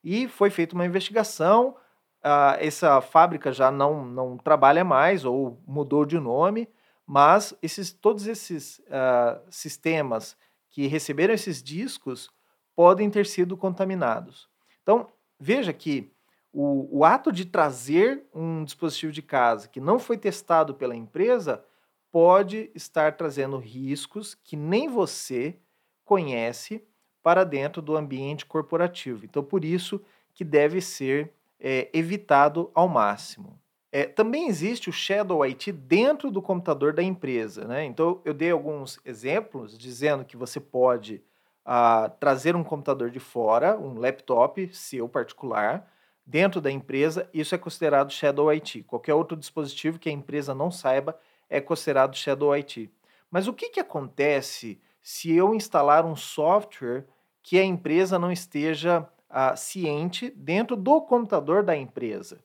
E 0.02 0.26
foi 0.28 0.50
feita 0.50 0.74
uma 0.74 0.86
investigação. 0.86 1.76
Uh, 2.22 2.56
essa 2.58 3.00
fábrica 3.00 3.50
já 3.50 3.70
não, 3.70 4.04
não 4.04 4.36
trabalha 4.36 4.84
mais 4.84 5.24
ou 5.24 5.58
mudou 5.66 6.04
de 6.04 6.18
nome, 6.18 6.68
mas 7.06 7.54
esses, 7.62 7.92
todos 7.92 8.26
esses 8.26 8.78
uh, 8.80 9.40
sistemas 9.48 10.36
que 10.68 10.86
receberam 10.86 11.32
esses 11.32 11.62
discos 11.62 12.30
podem 12.76 13.10
ter 13.10 13.26
sido 13.26 13.56
contaminados. 13.56 14.48
Então, 14.82 15.08
veja 15.38 15.72
que 15.72 16.12
o, 16.52 16.98
o 16.98 17.04
ato 17.04 17.32
de 17.32 17.44
trazer 17.44 18.24
um 18.34 18.64
dispositivo 18.64 19.12
de 19.12 19.22
casa 19.22 19.68
que 19.68 19.80
não 19.80 19.98
foi 19.98 20.16
testado 20.16 20.74
pela 20.74 20.96
empresa 20.96 21.64
pode 22.10 22.70
estar 22.74 23.16
trazendo 23.16 23.56
riscos 23.56 24.34
que 24.34 24.56
nem 24.56 24.88
você 24.88 25.56
conhece 26.04 26.84
para 27.22 27.44
dentro 27.44 27.80
do 27.80 27.96
ambiente 27.96 28.46
corporativo. 28.46 29.24
Então, 29.24 29.44
por 29.44 29.64
isso 29.64 30.00
que 30.34 30.44
deve 30.44 30.80
ser 30.80 31.32
é, 31.60 31.88
evitado 31.92 32.70
ao 32.74 32.88
máximo. 32.88 33.60
É, 33.92 34.04
também 34.04 34.48
existe 34.48 34.88
o 34.88 34.92
Shadow 34.92 35.42
IT 35.44 35.72
dentro 35.72 36.30
do 36.30 36.40
computador 36.40 36.92
da 36.92 37.02
empresa. 37.02 37.66
Né? 37.66 37.84
Então, 37.84 38.20
eu 38.24 38.32
dei 38.32 38.50
alguns 38.50 39.00
exemplos 39.04 39.76
dizendo 39.76 40.24
que 40.24 40.36
você 40.36 40.60
pode 40.60 41.22
ah, 41.64 42.10
trazer 42.20 42.56
um 42.56 42.64
computador 42.64 43.10
de 43.10 43.20
fora, 43.20 43.78
um 43.78 43.98
laptop 43.98 44.70
seu 44.72 45.08
particular, 45.08 45.90
dentro 46.24 46.60
da 46.60 46.70
empresa. 46.70 47.28
Isso 47.34 47.54
é 47.54 47.58
considerado 47.58 48.12
Shadow 48.12 48.48
IT. 48.50 48.84
Qualquer 48.84 49.14
outro 49.14 49.36
dispositivo 49.36 49.98
que 49.98 50.08
a 50.08 50.12
empresa 50.12 50.54
não 50.54 50.70
saiba 50.70 51.18
é 51.48 51.60
considerado 51.60 52.16
Shadow 52.16 52.54
IT. 52.54 52.90
Mas 53.30 53.48
o 53.48 53.52
que, 53.52 53.70
que 53.70 53.80
acontece 53.80 54.80
se 55.02 55.32
eu 55.32 55.54
instalar 55.54 56.04
um 56.04 56.14
software 56.14 57.06
que 57.42 57.58
a 57.58 57.64
empresa 57.64 58.18
não 58.18 58.30
esteja 58.30 59.08
ah, 59.30 59.56
ciente 59.56 60.30
dentro 60.30 60.76
do 60.76 61.00
computador 61.00 61.62
da 61.62 61.76
empresa? 61.76 62.42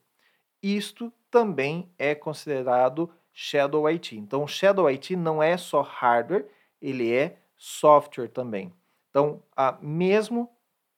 Isto 0.62 1.12
também 1.30 1.90
é 1.98 2.14
considerado 2.14 3.10
Shadow 3.32 3.86
IT. 3.86 4.16
Então, 4.16 4.46
Shadow 4.46 4.86
IT 4.88 5.14
não 5.16 5.42
é 5.42 5.56
só 5.56 5.82
hardware, 5.82 6.46
ele 6.80 7.12
é 7.12 7.36
software 7.56 8.28
também. 8.28 8.72
Então, 9.10 9.42
a, 9.54 9.76
mesmo 9.80 10.50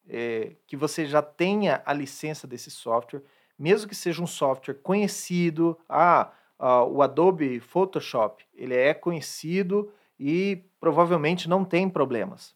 é, 0.07 0.53
que 0.65 0.77
você 0.77 1.05
já 1.05 1.21
tenha 1.21 1.81
a 1.85 1.93
licença 1.93 2.47
desse 2.47 2.71
software, 2.71 3.23
mesmo 3.57 3.89
que 3.89 3.95
seja 3.95 4.23
um 4.23 4.27
software 4.27 4.75
conhecido, 4.75 5.77
ah, 5.87 6.31
ah, 6.57 6.83
o 6.83 7.01
Adobe 7.01 7.59
Photoshop, 7.59 8.45
ele 8.53 8.75
é 8.75 8.93
conhecido 8.93 9.91
e 10.19 10.63
provavelmente 10.79 11.47
não 11.47 11.63
tem 11.63 11.89
problemas. 11.89 12.55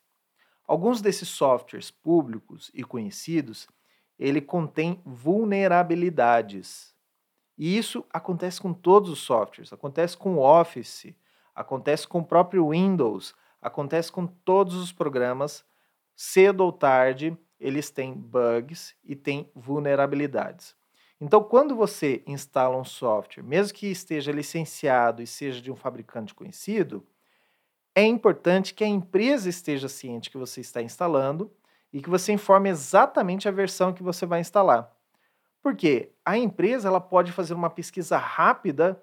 Alguns 0.74 1.02
desses 1.02 1.30
softwares 1.30 1.92
públicos 1.92 2.72
e 2.74 2.84
conhecidos, 2.84 3.68
ele 4.18 4.42
contém 4.42 5.00
vulnerabilidades. 5.06 6.96
E 7.56 7.78
isso 7.78 8.04
acontece 8.12 8.60
com 8.60 8.74
todos 8.74 9.12
os 9.12 9.20
softwares, 9.20 9.72
acontece 9.72 10.18
com 10.18 10.34
o 10.34 10.40
Office, 10.40 11.14
acontece 11.54 12.08
com 12.08 12.22
o 12.22 12.26
próprio 12.26 12.72
Windows, 12.72 13.36
acontece 13.62 14.12
com 14.12 14.26
todos 14.26 14.74
os 14.74 14.92
programas. 14.92 15.64
Cedo 16.16 16.62
ou 16.62 16.72
tarde, 16.72 17.38
eles 17.60 17.92
têm 17.92 18.12
bugs 18.12 18.96
e 19.04 19.16
têm 19.16 19.52
vulnerabilidades. 19.54 20.76
Então, 21.22 21.44
quando 21.44 21.76
você 21.76 22.24
instala 22.26 22.76
um 22.76 22.84
software, 22.84 23.44
mesmo 23.44 23.78
que 23.78 23.92
esteja 23.92 24.32
licenciado 24.32 25.22
e 25.22 25.28
seja 25.28 25.62
de 25.62 25.72
um 25.72 25.76
fabricante 25.76 26.34
conhecido, 26.34 27.06
é 27.96 28.06
importante 28.06 28.74
que 28.74 28.84
a 28.84 28.88
empresa 28.88 29.50
esteja 29.50 29.88
ciente 29.88 30.30
que 30.30 30.38
você 30.38 30.62
está 30.62 30.82
instalando 30.82 31.52
e 31.92 32.02
que 32.02 32.10
você 32.10 32.32
informe 32.32 32.70
exatamente 32.70 33.48
a 33.48 33.52
versão 33.52 33.94
que 33.94 34.02
você 34.02 34.26
vai 34.26 34.40
instalar. 34.40 34.92
Porque 35.62 36.12
a 36.26 36.38
empresa 36.38 36.88
ela 36.88 37.00
pode 37.00 37.32
fazer 37.32 37.54
uma 37.54 37.70
pesquisa 37.70 38.18
rápida 38.18 39.02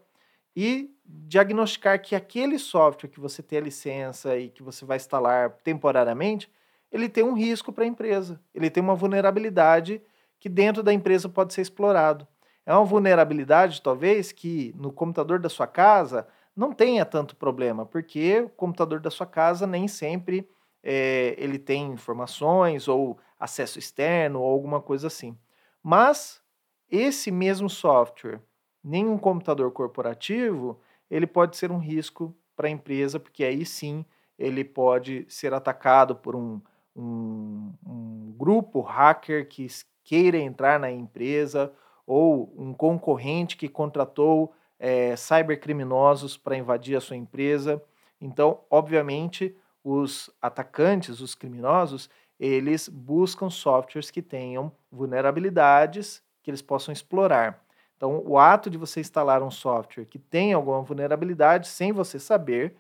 e 0.54 0.90
diagnosticar 1.04 2.02
que 2.02 2.14
aquele 2.14 2.59
software 2.59 3.09
que 3.09 3.20
você 3.20 3.42
tem 3.42 3.59
a 3.59 3.62
licença 3.62 4.37
e 4.37 4.49
que 4.49 4.62
você 4.62 4.85
vai 4.85 4.97
instalar 4.97 5.50
temporariamente, 5.64 6.50
ele 6.90 7.09
tem 7.09 7.25
um 7.25 7.35
risco 7.35 7.73
para 7.73 7.85
a 7.85 7.87
empresa. 7.87 8.40
Ele 8.54 8.68
tem 8.68 8.82
uma 8.82 8.94
vulnerabilidade 8.94 10.02
que 10.38 10.49
dentro 10.49 10.82
da 10.82 10.92
empresa 10.92 11.28
pode 11.28 11.54
ser 11.54 11.62
explorado. 11.62 12.26
É 12.66 12.75
uma 12.75 12.85
vulnerabilidade, 12.85 13.80
talvez, 13.80 14.32
que 14.32 14.75
no 14.76 14.92
computador 14.92 15.38
da 15.38 15.49
sua 15.49 15.66
casa 15.66 16.26
não 16.61 16.75
tenha 16.75 17.07
tanto 17.07 17.35
problema, 17.37 17.87
porque 17.87 18.43
o 18.43 18.50
computador 18.50 19.00
da 19.00 19.11
sua 19.11 19.25
casa 19.25 19.67
nem 19.67 19.88
sempre 19.88 20.47
é, 20.83 21.35
ele 21.38 21.59
tem 21.59 21.90
informações 21.90 22.87
ou 22.87 23.19
acesso 23.38 23.79
externo 23.79 24.43
ou 24.43 24.52
alguma 24.52 24.79
coisa 24.79 25.07
assim. 25.07 25.35
Mas 25.83 26.43
esse 26.90 27.31
mesmo 27.31 27.71
software, 27.71 28.43
nenhum 28.85 29.17
computador 29.17 29.73
corporativo, 29.73 30.79
ele 31.11 31.26
pode 31.26 31.57
ser 31.57 31.73
um 31.73 31.79
risco 31.79 32.37
para 32.55 32.69
a 32.69 32.71
empresa, 32.71 33.19
porque 33.19 33.43
aí 33.43 33.64
sim 33.64 34.05
ele 34.38 34.62
pode 34.62 35.25
ser 35.31 35.55
atacado 35.55 36.14
por 36.14 36.37
um, 36.37 36.61
um, 36.95 37.73
um 37.87 38.35
grupo 38.37 38.83
hacker 38.83 39.49
que 39.49 39.67
queira 40.05 40.37
entrar 40.37 40.79
na 40.79 40.90
empresa 40.90 41.73
ou 42.07 42.52
um 42.55 42.75
concorrente 42.75 43.57
que 43.57 43.67
contratou 43.67 44.52
é, 44.81 45.15
cybercriminosos 45.15 46.39
para 46.39 46.57
invadir 46.57 46.97
a 46.97 47.01
sua 47.01 47.17
empresa. 47.17 47.81
Então, 48.21 48.63
obviamente, 48.71 49.55
os 49.85 50.31
atacantes, 50.41 51.21
os 51.21 51.35
criminosos, 51.35 52.09
eles 52.39 52.89
buscam 52.89 53.51
softwares 53.51 54.11
que 54.11 54.23
tenham 54.23 54.73
vulnerabilidades 54.91 56.23
que 56.43 56.51
eles 56.51 56.63
possam 56.63 56.91
explorar. 56.93 57.63
Então, 57.97 58.23
o 58.25 58.39
ato 58.39 58.71
de 58.71 58.79
você 58.79 58.99
instalar 59.01 59.43
um 59.43 59.51
software 59.51 60.07
que 60.07 60.19
tem 60.19 60.55
alguma 60.55 60.81
vulnerabilidade 60.81 61.69
sem 61.69 61.93
você 61.93 62.19
saber, 62.19 62.75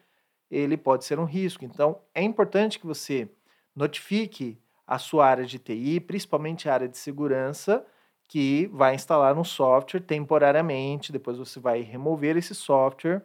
ele 0.50 0.78
pode 0.78 1.04
ser 1.04 1.18
um 1.18 1.26
risco. 1.26 1.62
Então, 1.62 2.00
é 2.14 2.22
importante 2.22 2.78
que 2.78 2.86
você 2.86 3.28
notifique 3.76 4.58
a 4.86 4.98
sua 4.98 5.26
área 5.26 5.44
de 5.44 5.58
TI, 5.58 6.00
principalmente 6.00 6.68
a 6.68 6.74
área 6.74 6.88
de 6.88 6.96
segurança, 6.96 7.84
que 8.30 8.68
vai 8.68 8.94
instalar 8.94 9.36
um 9.36 9.42
software 9.42 9.98
temporariamente, 9.98 11.10
depois 11.10 11.36
você 11.36 11.58
vai 11.58 11.80
remover 11.80 12.36
esse 12.36 12.54
software 12.54 13.24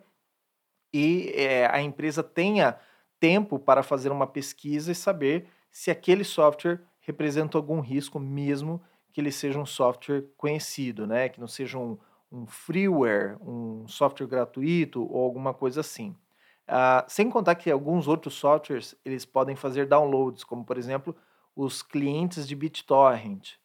e 0.91 1.31
é, 1.35 1.67
a 1.67 1.79
empresa 1.79 2.24
tenha 2.24 2.75
tempo 3.19 3.59
para 3.59 3.83
fazer 3.83 4.12
uma 4.12 4.25
pesquisa 4.25 4.91
e 4.91 4.95
saber 4.95 5.45
se 5.69 5.91
aquele 5.91 6.24
software 6.24 6.81
representa 7.01 7.55
algum 7.55 7.81
risco 7.81 8.19
mesmo 8.19 8.81
que 9.13 9.21
ele 9.21 9.31
seja 9.31 9.59
um 9.59 9.65
software 9.65 10.24
conhecido, 10.35 11.05
né? 11.05 11.29
que 11.29 11.39
não 11.39 11.47
seja 11.47 11.77
um, 11.77 12.00
um 12.31 12.47
freeware, 12.47 13.38
um 13.43 13.88
software 13.88 14.25
gratuito 14.25 15.07
ou 15.07 15.24
alguma 15.24 15.53
coisa 15.53 15.81
assim. 15.81 16.15
Uh, 16.67 17.05
sem 17.07 17.29
contar 17.29 17.53
que 17.53 17.69
alguns 17.69 18.07
outros 18.07 18.33
softwares 18.33 18.95
eles 19.05 19.24
podem 19.24 19.55
fazer 19.55 19.85
downloads, 19.85 20.43
como 20.43 20.65
por 20.65 20.79
exemplo 20.79 21.15
os 21.55 21.83
clientes 21.83 22.47
de 22.47 22.55
BitTorrent. 22.55 23.63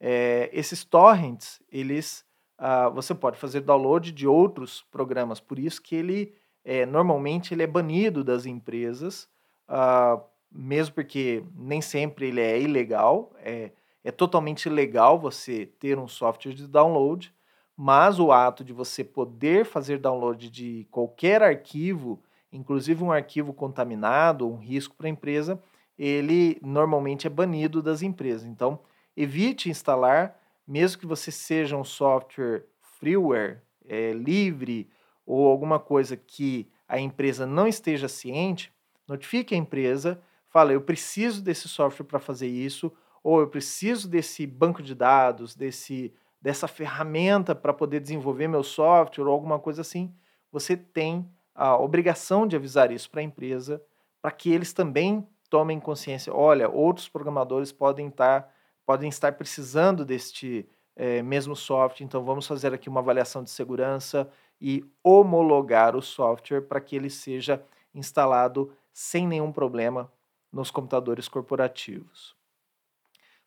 É, 0.00 0.48
esses 0.52 0.84
torrents, 0.84 1.60
eles, 1.70 2.24
uh, 2.58 2.92
você 2.92 3.14
pode 3.14 3.38
fazer 3.38 3.60
download 3.60 4.12
de 4.12 4.26
outros 4.26 4.82
programas, 4.90 5.40
por 5.40 5.58
isso 5.58 5.82
que 5.82 5.96
ele 5.96 6.34
é, 6.64 6.84
normalmente 6.84 7.54
ele 7.54 7.62
é 7.62 7.66
banido 7.66 8.22
das 8.22 8.44
empresas, 8.44 9.28
uh, 9.68 10.22
mesmo 10.50 10.94
porque 10.94 11.42
nem 11.56 11.80
sempre 11.80 12.28
ele 12.28 12.40
é 12.40 12.60
ilegal, 12.60 13.32
é, 13.38 13.72
é 14.04 14.10
totalmente 14.10 14.68
legal 14.68 15.18
você 15.18 15.66
ter 15.66 15.98
um 15.98 16.06
software 16.06 16.52
de 16.52 16.66
download, 16.66 17.34
mas 17.76 18.18
o 18.18 18.32
ato 18.32 18.64
de 18.64 18.72
você 18.72 19.02
poder 19.04 19.64
fazer 19.64 19.98
download 19.98 20.50
de 20.50 20.86
qualquer 20.90 21.42
arquivo, 21.42 22.22
inclusive 22.52 23.02
um 23.02 23.12
arquivo 23.12 23.52
contaminado, 23.52 24.48
um 24.48 24.56
risco 24.56 24.94
para 24.96 25.06
a 25.06 25.10
empresa, 25.10 25.62
ele 25.98 26.58
normalmente 26.62 27.26
é 27.26 27.30
banido 27.30 27.82
das 27.82 28.02
empresas. 28.02 28.44
Então, 28.44 28.80
evite 29.20 29.68
instalar, 29.68 30.38
mesmo 30.66 31.00
que 31.00 31.06
você 31.06 31.32
seja 31.32 31.76
um 31.76 31.84
software 31.84 32.64
freeware, 32.80 33.60
é, 33.86 34.12
livre 34.12 34.88
ou 35.26 35.48
alguma 35.48 35.78
coisa 35.78 36.16
que 36.16 36.70
a 36.88 37.00
empresa 37.00 37.44
não 37.44 37.66
esteja 37.66 38.08
ciente, 38.08 38.72
notifique 39.06 39.54
a 39.54 39.58
empresa, 39.58 40.20
fala, 40.48 40.72
eu 40.72 40.80
preciso 40.80 41.42
desse 41.42 41.68
software 41.68 42.06
para 42.06 42.18
fazer 42.18 42.46
isso, 42.46 42.92
ou 43.22 43.40
eu 43.40 43.48
preciso 43.48 44.08
desse 44.08 44.46
banco 44.46 44.82
de 44.82 44.94
dados, 44.94 45.54
desse, 45.54 46.14
dessa 46.40 46.68
ferramenta 46.68 47.54
para 47.54 47.72
poder 47.72 48.00
desenvolver 48.00 48.46
meu 48.46 48.62
software 48.62 49.24
ou 49.24 49.32
alguma 49.32 49.58
coisa 49.58 49.80
assim. 49.80 50.14
Você 50.52 50.76
tem 50.76 51.28
a 51.54 51.76
obrigação 51.76 52.46
de 52.46 52.54
avisar 52.54 52.92
isso 52.92 53.10
para 53.10 53.20
a 53.20 53.24
empresa, 53.24 53.82
para 54.22 54.30
que 54.30 54.50
eles 54.50 54.72
também 54.72 55.26
tomem 55.50 55.80
consciência. 55.80 56.32
Olha, 56.32 56.68
outros 56.68 57.08
programadores 57.08 57.72
podem 57.72 58.08
estar, 58.08 58.48
podem 58.88 59.10
estar 59.10 59.32
precisando 59.32 60.02
deste 60.02 60.66
é, 60.96 61.20
mesmo 61.20 61.54
software, 61.54 62.06
então 62.06 62.24
vamos 62.24 62.46
fazer 62.46 62.72
aqui 62.72 62.88
uma 62.88 63.00
avaliação 63.00 63.44
de 63.44 63.50
segurança 63.50 64.26
e 64.58 64.82
homologar 65.04 65.94
o 65.94 66.00
software 66.00 66.62
para 66.62 66.80
que 66.80 66.96
ele 66.96 67.10
seja 67.10 67.62
instalado 67.94 68.72
sem 68.90 69.26
nenhum 69.28 69.52
problema 69.52 70.10
nos 70.50 70.70
computadores 70.70 71.28
corporativos. 71.28 72.34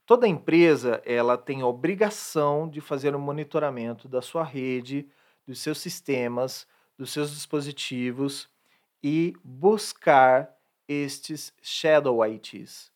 Toda 0.05 0.27
empresa 0.27 1.01
ela 1.03 1.35
tem 1.39 1.61
a 1.61 1.65
obrigação 1.65 2.69
de 2.69 2.79
fazer 2.79 3.15
um 3.15 3.19
monitoramento 3.19 4.07
da 4.07 4.21
sua 4.21 4.43
rede, 4.43 5.09
dos 5.47 5.59
seus 5.59 5.79
sistemas, 5.79 6.67
dos 6.95 7.11
seus 7.11 7.31
dispositivos 7.31 8.47
e 9.01 9.33
buscar 9.43 10.55
estes 10.87 11.51
shadow 11.63 12.23
ITs. 12.23 12.90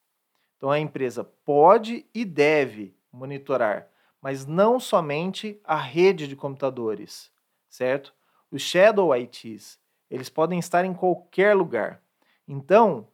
Então 0.65 0.71
a 0.71 0.80
empresa 0.80 1.23
pode 1.23 2.08
e 2.12 2.25
deve 2.25 2.97
monitorar, 3.13 3.88
mas 4.19 4.47
não 4.47 4.80
somente 4.80 5.62
a 5.63 5.75
rede 5.75 6.28
de 6.28 6.36
computadores, 6.36 7.32
certo? 7.69 8.12
Os 8.49 8.63
shadow 8.63 9.15
ITs, 9.15 9.80
eles 10.10 10.28
podem 10.28 10.58
estar 10.58 10.84
em 10.84 10.91
qualquer 10.91 11.56
lugar. 11.56 12.01
Então, 12.47 13.08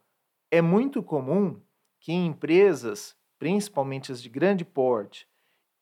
é 0.50 0.62
muito 0.62 1.04
comum 1.04 1.60
que 2.00 2.14
em 2.14 2.26
empresas, 2.28 3.18
principalmente 3.38 4.14
as 4.14 4.24
de 4.24 4.30
grande 4.30 4.64
porte, 4.64 5.28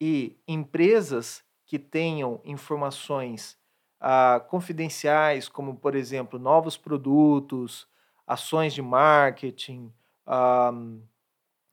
e 0.01 0.39
empresas 0.47 1.43
que 1.67 1.77
tenham 1.77 2.41
informações 2.43 3.60
ah, 3.99 4.43
confidenciais, 4.49 5.47
como, 5.47 5.75
por 5.75 5.93
exemplo, 5.93 6.39
novos 6.39 6.77
produtos, 6.77 7.88
ações 8.25 8.73
de 8.73 8.82
marketing 8.82 9.93
ah, 10.25 10.73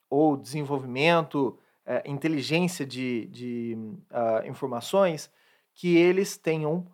ou 0.08 0.36
desenvolvimento, 0.36 1.58
eh, 1.84 2.02
inteligência 2.06 2.86
de, 2.86 3.26
de 3.26 3.78
ah, 4.10 4.42
informações, 4.46 5.30
que 5.74 5.96
eles 5.96 6.36
tenham 6.36 6.86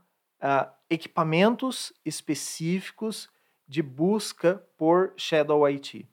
uh, 0.43 0.69
equipamentos 0.91 1.93
específicos 2.05 3.31
de 3.67 3.81
busca 3.81 4.63
por 4.77 5.15
Shadow 5.17 5.67
IT. 5.69 6.07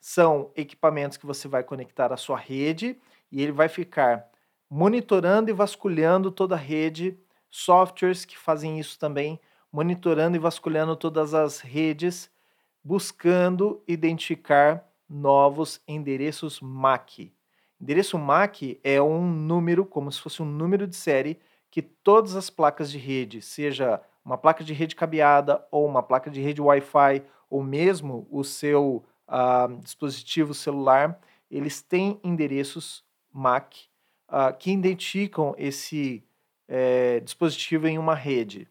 São 0.00 0.50
equipamentos 0.56 1.16
que 1.16 1.24
você 1.24 1.48
vai 1.48 1.62
conectar 1.62 2.12
à 2.12 2.16
sua 2.16 2.36
rede 2.36 2.98
e 3.30 3.42
ele 3.42 3.52
vai 3.52 3.68
ficar 3.68 4.28
monitorando 4.68 5.50
e 5.50 5.54
vasculhando 5.54 6.30
toda 6.30 6.56
a 6.56 6.58
rede, 6.58 7.18
softwares 7.48 8.24
que 8.24 8.36
fazem 8.36 8.78
isso 8.78 8.98
também, 8.98 9.40
monitorando 9.72 10.36
e 10.36 10.40
vasculhando 10.40 10.96
todas 10.96 11.32
as 11.32 11.60
redes, 11.60 12.30
buscando 12.82 13.82
identificar 13.86 14.85
novos 15.08 15.80
endereços 15.86 16.60
MAC. 16.60 17.32
Endereço 17.80 18.18
MAC 18.18 18.80
é 18.82 19.00
um 19.00 19.26
número, 19.30 19.84
como 19.84 20.10
se 20.10 20.20
fosse 20.20 20.42
um 20.42 20.46
número 20.46 20.86
de 20.86 20.96
série, 20.96 21.38
que 21.70 21.82
todas 21.82 22.34
as 22.34 22.48
placas 22.48 22.90
de 22.90 22.98
rede, 22.98 23.42
seja 23.42 24.00
uma 24.24 24.38
placa 24.38 24.64
de 24.64 24.72
rede 24.72 24.96
cabeada 24.96 25.64
ou 25.70 25.86
uma 25.86 26.02
placa 26.02 26.30
de 26.30 26.40
rede 26.40 26.60
Wi-Fi, 26.60 27.22
ou 27.48 27.62
mesmo 27.62 28.26
o 28.30 28.42
seu 28.42 29.04
uh, 29.28 29.76
dispositivo 29.82 30.54
celular, 30.54 31.20
eles 31.50 31.80
têm 31.80 32.18
endereços 32.24 33.04
MAC 33.32 33.88
uh, 34.28 34.56
que 34.58 34.72
identificam 34.72 35.54
esse 35.56 36.24
eh, 36.68 37.20
dispositivo 37.20 37.86
em 37.86 37.96
uma 37.98 38.14
rede. 38.14 38.68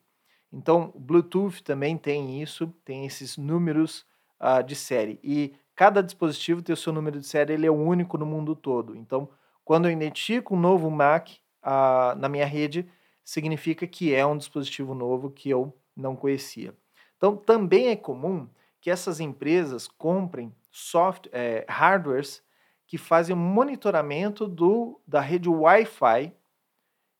Então, 0.51 0.93
Bluetooth 0.95 1.63
também 1.63 1.97
tem 1.97 2.41
isso, 2.41 2.67
tem 2.83 3.05
esses 3.05 3.37
números 3.37 4.05
uh, 4.39 4.63
de 4.63 4.75
série. 4.75 5.19
E 5.23 5.53
cada 5.75 6.01
dispositivo 6.01 6.61
tem 6.61 6.73
o 6.73 6.77
seu 6.77 6.93
número 6.93 7.19
de 7.19 7.27
série, 7.27 7.53
ele 7.53 7.67
é 7.67 7.71
único 7.71 8.17
no 8.17 8.25
mundo 8.25 8.55
todo. 8.55 8.95
Então, 8.95 9.29
quando 9.63 9.85
eu 9.85 9.91
identifico 9.91 10.55
um 10.55 10.59
novo 10.59 10.89
MAC, 10.89 11.39
na 12.17 12.29
minha 12.29 12.45
rede, 12.45 12.87
significa 13.23 13.87
que 13.87 14.13
é 14.13 14.25
um 14.25 14.37
dispositivo 14.37 14.93
novo 14.93 15.31
que 15.31 15.49
eu 15.49 15.75
não 15.95 16.15
conhecia. 16.15 16.75
Então, 17.17 17.35
também 17.35 17.87
é 17.87 17.95
comum 17.95 18.47
que 18.79 18.91
essas 18.91 19.19
empresas 19.19 19.87
comprem 19.87 20.53
soft, 20.71 21.27
é, 21.31 21.65
hardwares 21.67 22.43
que 22.85 22.97
fazem 22.97 23.35
monitoramento 23.35 24.47
do, 24.47 25.01
da 25.07 25.19
rede 25.19 25.49
Wi-Fi 25.49 26.31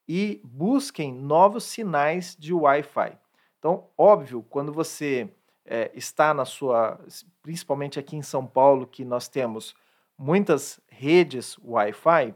e 0.08 0.40
busquem 0.44 1.12
novos 1.12 1.64
sinais 1.64 2.36
de 2.38 2.54
Wi-Fi. 2.54 3.18
Então, 3.58 3.88
óbvio, 3.98 4.46
quando 4.48 4.72
você 4.72 5.28
é, 5.66 5.92
está 5.94 6.34
na 6.34 6.46
sua, 6.46 7.00
principalmente 7.42 8.00
aqui 8.00 8.16
em 8.16 8.22
São 8.22 8.46
Paulo, 8.46 8.86
que 8.86 9.04
nós 9.04 9.28
temos 9.28 9.76
muitas 10.18 10.80
redes 10.88 11.58
Wi-Fi, 11.64 12.34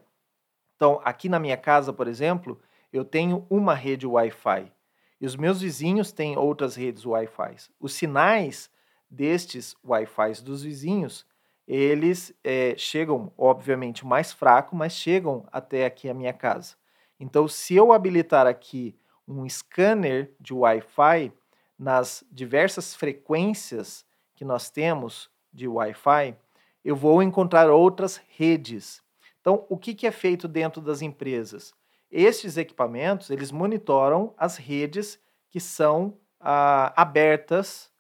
então, 0.79 1.01
aqui 1.03 1.27
na 1.27 1.39
minha 1.39 1.57
casa, 1.57 1.91
por 1.91 2.07
exemplo, 2.07 2.57
eu 2.93 3.03
tenho 3.03 3.45
uma 3.49 3.73
rede 3.73 4.07
Wi-Fi 4.07 4.71
e 5.19 5.25
os 5.25 5.35
meus 5.35 5.59
vizinhos 5.59 6.13
têm 6.13 6.37
outras 6.37 6.73
redes 6.73 7.05
Wi-Fi. 7.05 7.69
Os 7.77 7.91
sinais 7.91 8.71
destes 9.09 9.75
Wi-Fi 9.83 10.41
dos 10.41 10.63
vizinhos, 10.63 11.25
eles 11.67 12.33
é, 12.41 12.75
chegam, 12.77 13.29
obviamente, 13.37 14.07
mais 14.07 14.31
fraco, 14.31 14.73
mas 14.73 14.93
chegam 14.93 15.45
até 15.51 15.85
aqui 15.85 16.09
a 16.09 16.13
minha 16.13 16.31
casa. 16.31 16.77
Então, 17.19 17.45
se 17.45 17.75
eu 17.75 17.91
habilitar 17.91 18.47
aqui 18.47 18.97
um 19.27 19.47
scanner 19.49 20.33
de 20.39 20.53
Wi-Fi 20.53 21.33
nas 21.79 22.25
diversas 22.29 22.93
frequências 22.93 24.05
que 24.35 24.43
nós 24.43 24.69
temos 24.69 25.29
de 25.53 25.65
Wi-Fi, 25.65 26.35
eu 26.83 26.95
vou 26.95 27.23
encontrar 27.23 27.69
outras 27.69 28.21
redes. 28.35 29.01
Então, 29.39 29.65
o 29.69 29.77
que, 29.77 29.95
que 29.95 30.05
é 30.05 30.11
feito 30.11 30.47
dentro 30.47 30.81
das 30.81 31.01
empresas? 31.01 31.73
Estes 32.11 32.57
equipamentos, 32.57 33.29
eles 33.29 33.51
monitoram 33.51 34.33
as 34.37 34.57
redes 34.57 35.19
que 35.49 35.59
são 35.59 36.17
ah, 36.39 36.93
abertas 36.95 37.91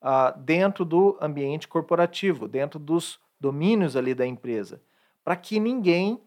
ah, 0.00 0.30
dentro 0.30 0.84
do 0.84 1.18
ambiente 1.20 1.66
corporativo, 1.66 2.46
dentro 2.46 2.78
dos 2.78 3.18
domínios 3.40 3.96
ali 3.96 4.14
da 4.14 4.26
empresa, 4.26 4.80
para 5.24 5.36
que 5.36 5.58
ninguém 5.58 6.22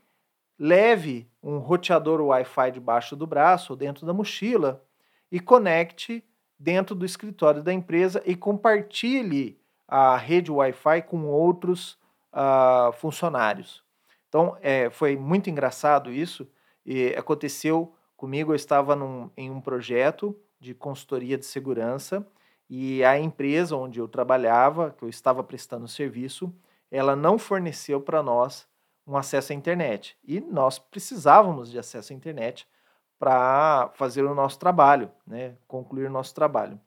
leve 0.60 1.30
um 1.42 1.60
roteador 1.60 2.20
Wi-Fi 2.20 2.72
debaixo 2.72 3.16
do 3.16 3.28
braço 3.28 3.74
ou 3.74 3.78
dentro 3.78 4.06
da 4.06 4.14
mochila 4.14 4.84
e 5.32 5.40
conecte 5.40 6.24
dentro 6.60 6.96
do 6.96 7.06
escritório 7.06 7.62
da 7.62 7.74
empresa 7.74 8.22
e 8.26 8.36
compartilhe 8.36 9.60
a 9.88 10.18
rede 10.18 10.52
Wi-Fi 10.52 11.04
com 11.04 11.26
outros 11.26 11.98
uh, 12.34 12.92
funcionários. 12.94 13.84
Então, 14.28 14.58
é, 14.62 14.90
foi 14.90 15.16
muito 15.16 15.50
engraçado 15.50 16.12
isso. 16.12 16.48
E 16.86 17.10
aconteceu 17.16 17.94
comigo, 18.16 18.52
eu 18.52 18.56
estava 18.56 18.96
num, 18.96 19.30
em 19.38 19.50
um 19.50 19.62
projeto 19.62 20.38
de 20.60 20.74
consultoria 20.74 21.38
de 21.38 21.46
segurança 21.46 22.26
e 22.70 23.04
a 23.04 23.18
empresa 23.18 23.76
onde 23.76 24.00
eu 24.00 24.08
trabalhava, 24.08 24.92
que 24.98 25.04
eu 25.04 25.10
estava 25.10 25.44
prestando 25.44 25.88
serviço, 25.88 26.54
ela 26.92 27.16
não 27.16 27.38
forneceu 27.38 28.02
para 28.02 28.22
nós 28.22 28.68
um 29.06 29.16
acesso 29.16 29.54
à 29.54 29.56
internet. 29.56 30.18
E 30.24 30.42
nós 30.42 30.78
precisávamos 30.78 31.72
de 31.72 31.80
acesso 31.80 32.12
à 32.12 32.16
internet 32.16 32.68
para 33.20 33.90
fazer 33.96 34.24
o 34.24 34.36
nosso 34.36 34.60
trabalho, 34.60 35.12
né? 35.26 35.56
concluir 35.68 36.06
o 36.06 36.12
nosso 36.12 36.34
trabalho. 36.34 36.80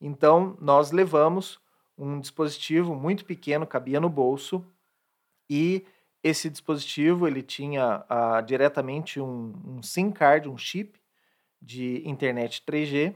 Então, 0.00 0.56
nós 0.60 0.90
levamos 0.90 1.60
um 1.96 2.18
dispositivo 2.18 2.94
muito 2.94 3.24
pequeno, 3.24 3.66
cabia 3.66 4.00
no 4.00 4.08
bolso, 4.08 4.64
e 5.48 5.84
esse 6.22 6.48
dispositivo 6.48 7.26
ele 7.28 7.42
tinha 7.42 8.04
uh, 8.10 8.42
diretamente 8.44 9.20
um, 9.20 9.54
um 9.66 9.82
SIM 9.82 10.10
card, 10.10 10.48
um 10.48 10.56
chip 10.56 10.98
de 11.60 12.02
internet 12.08 12.62
3G, 12.66 13.14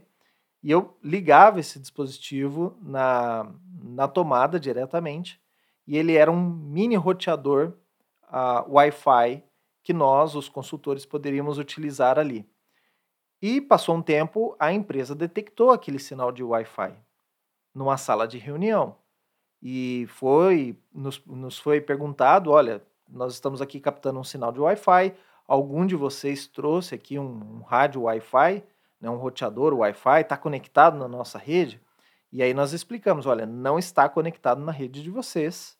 e 0.62 0.70
eu 0.70 0.96
ligava 1.02 1.60
esse 1.60 1.78
dispositivo 1.78 2.76
na, 2.82 3.50
na 3.82 4.06
tomada 4.06 4.60
diretamente, 4.60 5.40
e 5.86 5.96
ele 5.96 6.14
era 6.14 6.30
um 6.30 6.50
mini 6.50 6.96
roteador 6.96 7.72
uh, 8.24 8.70
Wi-Fi 8.70 9.42
que 9.82 9.92
nós, 9.94 10.34
os 10.34 10.50
consultores, 10.50 11.06
poderíamos 11.06 11.56
utilizar 11.56 12.18
ali. 12.18 12.46
E 13.40 13.60
passou 13.60 13.94
um 13.94 14.02
tempo, 14.02 14.56
a 14.58 14.72
empresa 14.72 15.14
detectou 15.14 15.70
aquele 15.70 15.98
sinal 15.98 16.32
de 16.32 16.42
Wi-Fi 16.42 16.94
numa 17.72 17.96
sala 17.96 18.26
de 18.26 18.38
reunião. 18.38 18.96
E 19.62 20.06
foi 20.08 20.76
nos, 20.92 21.24
nos 21.24 21.58
foi 21.58 21.80
perguntado: 21.80 22.50
olha, 22.50 22.82
nós 23.08 23.34
estamos 23.34 23.62
aqui 23.62 23.78
captando 23.80 24.18
um 24.18 24.24
sinal 24.24 24.52
de 24.52 24.60
Wi-Fi. 24.60 25.14
Algum 25.46 25.86
de 25.86 25.96
vocês 25.96 26.46
trouxe 26.46 26.94
aqui 26.94 27.18
um, 27.18 27.58
um 27.58 27.62
rádio 27.62 28.02
Wi-Fi, 28.02 28.62
né, 29.00 29.08
um 29.08 29.16
roteador 29.16 29.72
Wi-Fi, 29.72 30.20
está 30.20 30.36
conectado 30.36 30.98
na 30.98 31.08
nossa 31.08 31.38
rede? 31.38 31.80
E 32.32 32.42
aí 32.42 32.52
nós 32.52 32.72
explicamos: 32.72 33.24
olha, 33.24 33.46
não 33.46 33.78
está 33.78 34.08
conectado 34.08 34.60
na 34.60 34.72
rede 34.72 35.02
de 35.02 35.10
vocês. 35.10 35.78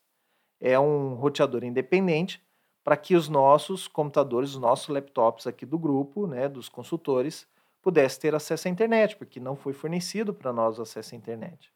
É 0.61 0.79
um 0.79 1.15
roteador 1.15 1.65
independente 1.65 2.43
para 2.89 2.97
que 2.97 3.15
os 3.15 3.29
nossos 3.29 3.87
computadores, 3.87 4.55
os 4.55 4.59
nossos 4.59 4.89
laptops 4.89 5.47
aqui 5.47 5.67
do 5.67 5.79
grupo, 5.79 6.27
né, 6.27 6.49
dos 6.49 6.71
consultores, 6.71 7.47
pudessem 7.83 8.19
ter 8.19 8.35
acesso 8.35 8.67
à 8.67 8.71
internet, 8.71 9.15
porque 9.15 9.39
não 9.39 9.55
foi 9.55 9.75
fornecido 9.75 10.33
para 10.33 10.55
nós 10.55 10.79
o 10.79 10.83
acesso 10.83 11.15
à 11.15 11.19
internet. 11.19 11.71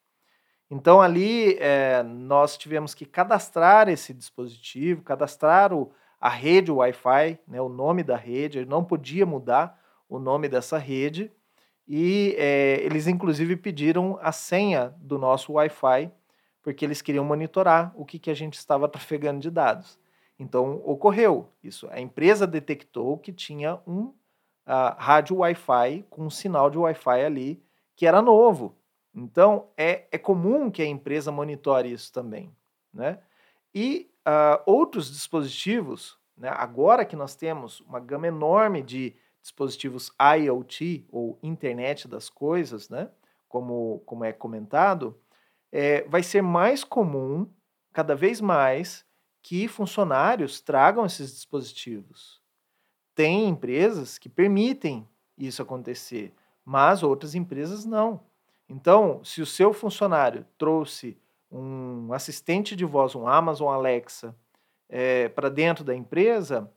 Então, 0.71 1.03
ali, 1.03 1.59
é, 1.61 2.03
nós 2.03 2.57
tivemos 2.57 2.95
que 2.95 3.05
cadastrar 3.05 3.91
esse 3.91 4.15
dispositivo, 4.15 5.03
cadastrar 5.03 5.75
o, 5.75 5.93
a 6.19 6.31
rede 6.31 6.73
Wi-Fi, 6.73 7.39
né, 7.47 7.61
o 7.61 7.69
nome 7.69 8.03
da 8.03 8.17
rede, 8.17 8.65
não 8.65 8.83
podia 8.83 9.27
mudar 9.27 9.79
o 10.09 10.19
nome 10.19 10.49
dessa 10.49 10.79
rede, 10.79 11.31
e 11.87 12.35
é, 12.39 12.81
eles, 12.81 13.07
inclusive, 13.07 13.55
pediram 13.55 14.19
a 14.23 14.33
senha 14.33 14.95
do 14.97 15.19
nosso 15.19 15.53
Wi-Fi, 15.53 16.11
porque 16.63 16.87
eles 16.87 17.03
queriam 17.03 17.23
monitorar 17.23 17.93
o 17.95 18.07
que, 18.07 18.19
que 18.19 18.31
a 18.31 18.35
gente 18.35 18.55
estava 18.55 18.89
trafegando 18.89 19.41
de 19.41 19.51
dados. 19.51 20.01
Então, 20.39 20.83
ocorreu 20.85 21.49
isso. 21.63 21.89
A 21.91 22.01
empresa 22.01 22.47
detectou 22.47 23.19
que 23.19 23.33
tinha 23.33 23.81
um 23.87 24.05
uh, 24.67 24.97
rádio 24.97 25.37
Wi-Fi 25.37 26.05
com 26.11 26.27
um 26.27 26.31
sinal 26.31 26.71
de 26.71 26.79
Wi-Fi 26.79 27.25
ali 27.25 27.63
que 27.95 28.07
era 28.07 28.23
novo. 28.23 28.77
Então, 29.15 29.69
é, 29.77 30.07
é 30.11 30.19
comum 30.19 30.71
que 30.71 30.83
a 30.83 30.87
empresa 30.87 31.31
monitore 31.31 31.93
isso 31.93 32.13
também. 32.13 32.51
Né? 32.93 33.19
E 33.75 34.11
uh, 34.27 34.63
outros 34.67 35.11
dispositivos, 35.11 36.19
né, 36.37 36.49
agora 36.49 37.05
que 37.05 37.17
nós 37.17 37.35
temos 37.35 37.81
uma 37.81 38.01
gama 38.01 38.27
enorme 38.27 38.83
de 38.83 39.15
dispositivos 39.41 40.11
IoT, 40.39 41.07
ou 41.11 41.39
Internet 41.43 42.07
das 42.07 42.31
Coisas, 42.31 42.89
né, 42.89 43.11
como, 43.49 44.01
como 44.07 44.25
é 44.25 44.33
comentado, 44.33 45.19
é, 45.71 46.03
vai 46.09 46.23
ser 46.23 46.43
mais 46.43 46.85
comum, 46.85 47.51
cada 47.93 48.15
vez 48.15 48.41
mais, 48.41 49.05
que 49.43 49.67
funcionários 49.67 50.61
tragam 50.61 51.05
esses 51.05 51.33
dispositivos. 51.33 52.41
Tem 53.15 53.49
empresas 53.49 54.19
que 54.19 54.29
permitem 54.29 55.07
isso 55.37 55.61
acontecer, 55.61 56.33
mas 56.65 57.03
outras 57.03 57.35
empresas 57.35 57.85
não. 57.85 58.21
Então, 58.69 59.23
se 59.25 59.43
o 59.43 59.47
seu 59.47 59.73
funcionário 59.73 60.47
trouxe 60.57 61.19
um 61.51 62.13
assistente 62.13 62.75
de 62.75 62.85
voz, 62.85 63.15
um 63.15 63.27
Amazon 63.27 63.75
Alexa, 63.75 64.35
é, 64.89 65.29
para 65.29 65.49
dentro 65.49 65.85
da 65.85 65.95
empresa, 65.95 66.71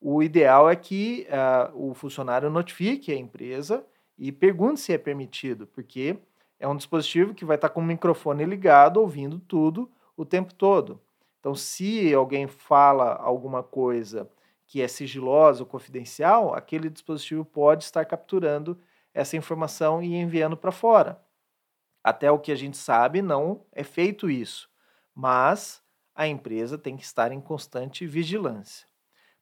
o 0.00 0.22
ideal 0.22 0.68
é 0.68 0.76
que 0.76 1.26
uh, 1.28 1.90
o 1.90 1.94
funcionário 1.94 2.50
notifique 2.50 3.12
a 3.12 3.16
empresa 3.16 3.84
e 4.18 4.30
pergunte 4.30 4.80
se 4.80 4.92
é 4.92 4.98
permitido, 4.98 5.66
porque 5.66 6.18
é 6.58 6.68
um 6.68 6.76
dispositivo 6.76 7.34
que 7.34 7.44
vai 7.44 7.56
estar 7.56 7.68
com 7.68 7.80
o 7.80 7.84
microfone 7.84 8.44
ligado, 8.44 9.00
ouvindo 9.00 9.38
tudo 9.38 9.90
o 10.16 10.24
tempo 10.24 10.52
todo. 10.52 11.00
Então, 11.48 11.54
se 11.54 12.12
alguém 12.12 12.46
fala 12.46 13.14
alguma 13.14 13.62
coisa 13.62 14.30
que 14.66 14.82
é 14.82 14.86
sigilosa 14.86 15.62
ou 15.62 15.66
confidencial, 15.66 16.54
aquele 16.54 16.90
dispositivo 16.90 17.42
pode 17.42 17.84
estar 17.84 18.04
capturando 18.04 18.78
essa 19.14 19.34
informação 19.34 20.02
e 20.02 20.14
enviando 20.14 20.58
para 20.58 20.70
fora. 20.70 21.18
Até 22.04 22.30
o 22.30 22.38
que 22.38 22.52
a 22.52 22.54
gente 22.54 22.76
sabe, 22.76 23.22
não 23.22 23.64
é 23.72 23.82
feito 23.82 24.28
isso, 24.28 24.68
mas 25.14 25.82
a 26.14 26.28
empresa 26.28 26.76
tem 26.76 26.98
que 26.98 27.04
estar 27.04 27.32
em 27.32 27.40
constante 27.40 28.06
vigilância. 28.06 28.86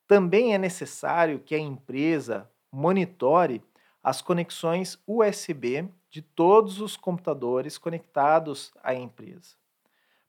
Também 0.07 0.55
é 0.55 0.59
necessário 0.59 1.41
que 1.41 1.57
a 1.57 1.59
empresa 1.59 2.49
monitore 2.71 3.65
as 4.01 4.23
conexões 4.23 4.97
USB 5.09 5.93
de 6.09 6.23
todos 6.23 6.81
os 6.81 6.97
computadores 6.97 7.77
conectados 7.77 8.73
à 8.81 8.95
empresa 8.95 9.57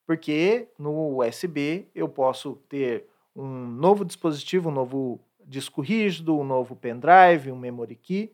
porque 0.07 0.69
no 0.79 1.19
USB 1.19 1.85
eu 1.93 2.07
posso 2.07 2.55
ter 2.69 3.05
um 3.35 3.67
novo 3.67 4.05
dispositivo, 4.05 4.69
um 4.69 4.71
novo 4.73 5.19
disco 5.45 5.81
rígido, 5.81 6.39
um 6.39 6.45
novo 6.45 6.77
pendrive, 6.77 7.51
um 7.51 7.57
memory 7.57 7.95
key, 7.95 8.31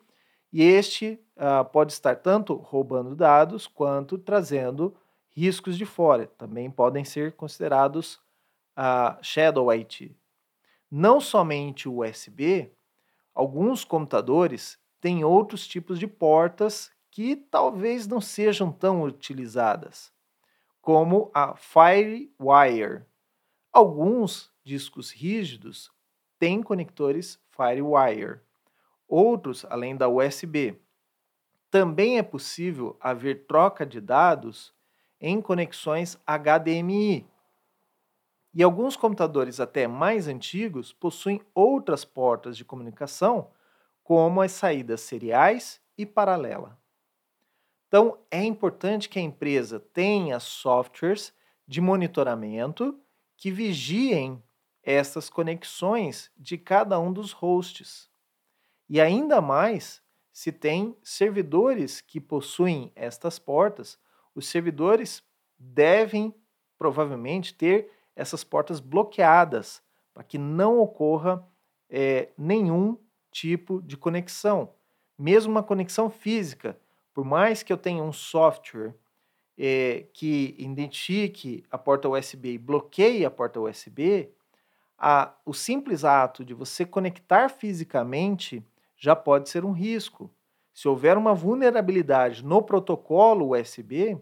e 0.52 0.62
este 0.62 1.20
uh, 1.36 1.66
pode 1.66 1.92
estar 1.92 2.16
tanto 2.18 2.54
roubando 2.54 3.16
dados 3.16 3.66
quanto 3.66 4.20
trazendo 4.20 4.96
riscos 5.32 5.76
de 5.76 5.84
fora. 5.84 6.28
Também 6.38 6.70
podem 6.70 7.04
ser 7.04 7.32
considerados 7.32 8.22
uh, 8.78 9.18
Shadow 9.24 9.72
IT. 9.74 10.16
Não 10.92 11.20
somente 11.20 11.90
o 11.90 12.04
USB, 12.04 12.72
alguns 13.34 13.84
computadores 13.84 14.78
têm 15.02 15.24
outros 15.24 15.68
tipos 15.68 15.98
de 15.98 16.06
portas 16.06 16.92
que 17.10 17.36
talvez 17.36 18.06
não 18.08 18.22
sejam 18.22 18.72
tão 18.72 19.02
utilizadas 19.02 20.13
como 20.84 21.32
a 21.34 21.56
FireWire. 21.56 23.06
Alguns 23.72 24.52
discos 24.66 25.12
rígidos 25.12 25.90
têm 26.38 26.62
conectores 26.62 27.40
FireWire, 27.52 28.42
outros 29.08 29.66
além 29.70 29.96
da 29.96 30.10
USB. 30.10 30.78
Também 31.72 32.18
é 32.18 32.22
possível 32.22 32.98
haver 33.00 33.48
troca 33.48 33.86
de 33.86 34.02
dados 34.02 34.76
em 35.22 35.42
conexões 35.42 36.20
HDMI. 36.28 37.26
E 38.54 38.62
alguns 38.62 38.98
computadores 38.98 39.62
até 39.62 39.88
mais 39.88 40.28
antigos 40.28 40.92
possuem 40.92 41.42
outras 41.56 42.04
portas 42.04 42.58
de 42.58 42.66
comunicação, 42.66 43.52
como 44.04 44.42
as 44.42 44.52
saídas 44.52 45.00
seriais 45.00 45.82
e 45.98 46.06
paralela. 46.06 46.78
Então, 47.94 48.18
é 48.32 48.44
importante 48.44 49.08
que 49.08 49.20
a 49.20 49.22
empresa 49.22 49.80
tenha 49.80 50.40
softwares 50.40 51.32
de 51.68 51.80
monitoramento 51.80 53.00
que 53.38 53.52
vigiem 53.52 54.42
essas 54.82 55.30
conexões 55.30 56.32
de 56.36 56.58
cada 56.58 57.00
um 57.00 57.14
dos 57.14 57.32
hosts. 57.34 58.10
E 58.90 59.00
ainda 59.00 59.40
mais 59.40 60.02
se 60.32 60.52
tem 60.52 60.98
servidores 61.04 62.02
que 62.02 62.20
possuem 62.20 62.92
estas 62.96 63.38
portas, 63.38 64.00
os 64.34 64.48
servidores 64.48 65.22
devem 65.60 66.34
provavelmente 66.80 67.54
ter 67.54 67.92
essas 68.16 68.44
portas 68.44 68.80
bloqueadas 68.80 69.84
para 70.16 70.24
que 70.24 70.40
não 70.40 70.80
ocorra 70.80 71.48
é, 71.88 72.32
nenhum 72.36 72.98
tipo 73.32 73.84
de 73.84 73.96
conexão, 73.96 74.74
mesmo 75.16 75.52
uma 75.52 75.62
conexão 75.62 76.10
física 76.10 76.76
por 77.14 77.24
mais 77.24 77.62
que 77.64 77.72
eu 77.72 77.78
tenha 77.78 78.04
um 78.04 78.12
software 78.12 78.96
é, 79.58 80.06
que 80.14 80.56
identifique 80.58 81.64
a 81.70 81.78
porta 81.78 82.10
USB 82.10 82.54
e 82.54 82.58
bloqueie 82.58 83.26
a 83.26 83.32
porta 83.32 83.60
USB, 83.60 84.30
a, 84.98 85.34
o 85.46 85.54
simples 85.54 86.04
ato 86.04 86.44
de 86.44 86.54
você 86.54 86.86
conectar 86.86 87.50
fisicamente 87.50 88.64
já 88.98 89.16
pode 89.16 89.50
ser 89.50 89.66
um 89.66 89.72
risco. 89.72 90.32
Se 90.74 90.88
houver 90.88 91.18
uma 91.18 91.34
vulnerabilidade 91.34 92.44
no 92.44 92.62
protocolo 92.62 93.56
USB, 93.56 94.18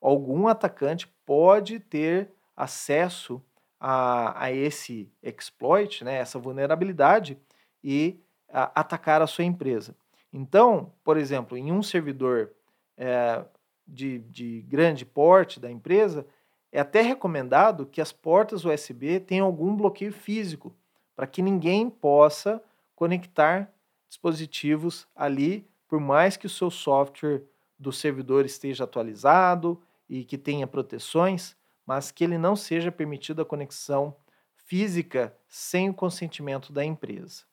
algum 0.00 0.46
atacante 0.46 1.08
pode 1.24 1.80
ter 1.80 2.30
acesso 2.56 3.42
a, 3.80 4.44
a 4.44 4.52
esse 4.52 5.10
exploit, 5.22 6.04
né, 6.04 6.16
essa 6.16 6.38
vulnerabilidade, 6.38 7.38
e 7.82 8.20
a, 8.52 8.80
atacar 8.80 9.22
a 9.22 9.26
sua 9.26 9.44
empresa. 9.44 9.96
Então, 10.32 10.92
por 11.02 11.16
exemplo, 11.16 11.56
em 11.56 11.72
um 11.72 11.82
servidor 11.82 12.52
é, 12.96 13.44
de, 13.86 14.18
de 14.20 14.62
grande 14.62 15.04
porte 15.04 15.58
da 15.58 15.70
empresa, 15.70 16.26
é 16.70 16.80
até 16.80 17.00
recomendado 17.00 17.86
que 17.86 18.00
as 18.00 18.12
portas 18.12 18.64
USB 18.64 19.20
tenham 19.20 19.46
algum 19.46 19.74
bloqueio 19.74 20.12
físico, 20.12 20.74
para 21.16 21.26
que 21.26 21.40
ninguém 21.40 21.88
possa 21.88 22.62
conectar 22.94 23.72
dispositivos 24.08 25.06
ali, 25.14 25.66
por 25.88 25.98
mais 25.98 26.36
que 26.36 26.46
o 26.46 26.50
seu 26.50 26.70
software 26.70 27.42
do 27.78 27.92
servidor 27.92 28.44
esteja 28.44 28.84
atualizado 28.84 29.80
e 30.08 30.24
que 30.24 30.36
tenha 30.36 30.66
proteções, 30.66 31.56
mas 31.86 32.10
que 32.10 32.24
ele 32.24 32.36
não 32.36 32.54
seja 32.54 32.92
permitido 32.92 33.40
a 33.40 33.46
conexão 33.46 34.14
física 34.54 35.34
sem 35.48 35.88
o 35.88 35.94
consentimento 35.94 36.72
da 36.72 36.84
empresa. 36.84 37.47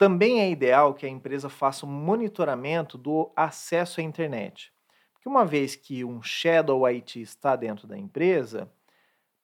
Também 0.00 0.40
é 0.40 0.48
ideal 0.48 0.94
que 0.94 1.04
a 1.04 1.10
empresa 1.10 1.50
faça 1.50 1.84
um 1.84 1.90
monitoramento 1.90 2.96
do 2.96 3.30
acesso 3.36 4.00
à 4.00 4.02
internet. 4.02 4.72
Porque 5.12 5.28
uma 5.28 5.44
vez 5.44 5.76
que 5.76 6.02
um 6.06 6.22
Shadow 6.22 6.86
IT 6.86 7.20
está 7.20 7.54
dentro 7.54 7.86
da 7.86 7.98
empresa, 7.98 8.72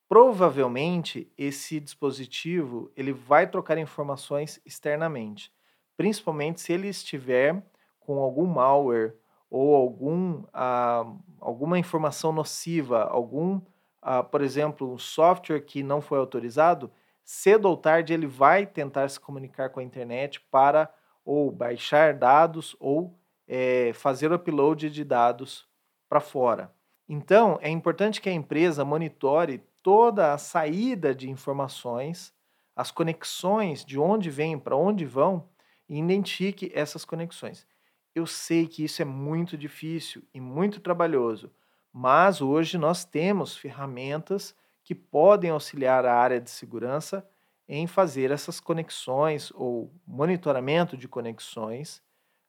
provavelmente 0.09 1.31
esse 1.37 1.79
dispositivo 1.79 2.91
ele 2.97 3.13
vai 3.13 3.47
trocar 3.47 3.77
informações 3.77 4.59
externamente, 4.65 5.53
principalmente 5.95 6.63
se 6.63 6.73
ele 6.73 6.89
estiver 6.89 7.63
com 8.01 8.19
algum 8.19 8.47
malware 8.47 9.15
ou 9.51 9.77
algum, 9.77 10.43
ah, 10.55 11.05
alguma 11.39 11.79
informação 11.79 12.33
nociva, 12.33 13.03
algum, 13.03 13.61
ah, 14.01 14.23
por 14.23 14.41
exemplo, 14.41 14.91
um 14.91 14.97
software 14.97 15.61
que 15.61 15.83
não 15.83 16.01
foi 16.01 16.19
autorizado, 16.19 16.91
cedo 17.27 17.67
ou 17.67 17.77
tarde 17.77 18.15
ele 18.15 18.27
vai 18.27 18.65
tentar 18.65 19.09
se 19.09 19.19
comunicar 19.19 19.71
com 19.71 19.81
a 19.81 19.83
internet 19.83 20.41
para 20.49 20.89
ou 21.25 21.51
baixar 21.51 22.15
dados 22.15 22.77
ou 22.79 23.19
é, 23.49 23.91
fazer 23.95 24.31
o 24.31 24.37
upload 24.37 24.89
de 24.89 25.05
dados 25.05 25.69
para 26.09 26.21
fora. 26.21 26.73
Então, 27.09 27.59
é 27.61 27.69
importante 27.69 28.21
que 28.21 28.29
a 28.29 28.33
empresa 28.33 28.85
monitore 28.85 29.61
toda 29.83 30.33
a 30.33 30.39
saída 30.39 31.13
de 31.13 31.29
informações, 31.29 32.33
as 32.77 32.93
conexões 32.93 33.85
de 33.85 33.99
onde 33.99 34.31
vêm 34.31 34.57
para 34.57 34.77
onde 34.77 35.05
vão 35.05 35.49
e 35.89 35.99
identifique 35.99 36.71
essas 36.75 37.05
conexões. 37.05 37.67
Eu 38.15 38.25
sei 38.25 38.69
que 38.69 38.85
isso 38.85 39.03
é 39.03 39.05
muito 39.05 39.59
difícil 39.59 40.23
e 40.33 40.41
muito 40.41 40.81
trabalhoso, 40.81 41.53
mas 41.93 42.41
hoje 42.41 42.79
nós 42.79 43.05
temos 43.05 43.57
ferramentas 43.57 44.55
que 44.87 44.95
podem 44.95 45.51
auxiliar 45.51 46.07
a 46.07 46.15
área 46.15 46.41
de 46.41 46.49
segurança 46.49 47.29
em 47.69 47.89
fazer 47.89 48.31
essas 48.31 48.61
conexões 48.61 49.51
ou 49.53 49.93
monitoramento 50.07 50.97
de 50.97 51.09
conexões, 51.09 52.01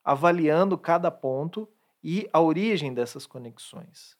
avaliando 0.03 0.77
cada 0.77 1.09
ponto 1.09 1.67
e 2.03 2.29
a 2.31 2.39
origem 2.39 2.93
dessas 2.93 3.25
conexões. 3.25 4.15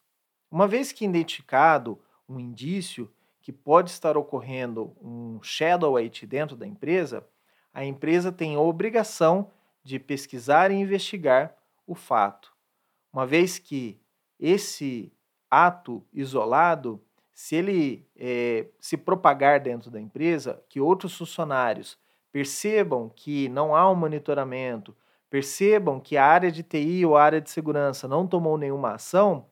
Uma 0.50 0.68
vez 0.68 0.92
que 0.92 1.06
identificado 1.06 2.02
um 2.28 2.40
indício 2.40 3.14
que 3.40 3.54
pode 3.54 3.92
estar 3.92 4.18
ocorrendo 4.18 4.98
um 5.00 5.40
shadow 5.44 5.96
IT 6.00 6.26
dentro 6.26 6.56
da 6.58 6.66
empresa, 6.66 7.24
a 7.72 7.86
empresa 7.86 8.32
tem 8.32 8.56
a 8.56 8.60
obrigação 8.60 9.52
de 9.84 10.00
pesquisar 10.00 10.72
e 10.72 10.74
investigar 10.74 11.56
o 11.86 11.94
fato. 11.94 12.52
Uma 13.14 13.28
vez 13.28 13.60
que 13.60 14.02
esse 14.40 15.14
ato 15.52 16.04
isolado 16.12 17.00
se 17.38 17.56
ele 17.56 18.04
é, 18.16 18.66
se 18.80 18.98
propagar 18.98 19.60
dentro 19.60 19.92
da 19.92 20.02
empresa, 20.02 20.60
que 20.68 20.82
outros 20.82 21.16
funcionários 21.16 21.96
percebam 22.32 23.12
que 23.16 23.48
não 23.50 23.76
há 23.76 23.88
um 23.92 23.94
monitoramento, 23.94 24.98
percebam 25.30 26.00
que 26.00 26.18
a 26.18 26.26
área 26.26 26.52
de 26.52 26.64
TI 26.64 27.06
ou 27.06 27.16
a 27.16 27.24
área 27.24 27.40
de 27.40 27.52
segurança 27.52 28.08
não 28.08 28.26
tomou 28.26 28.58
nenhuma 28.58 28.94
ação, 28.94 29.46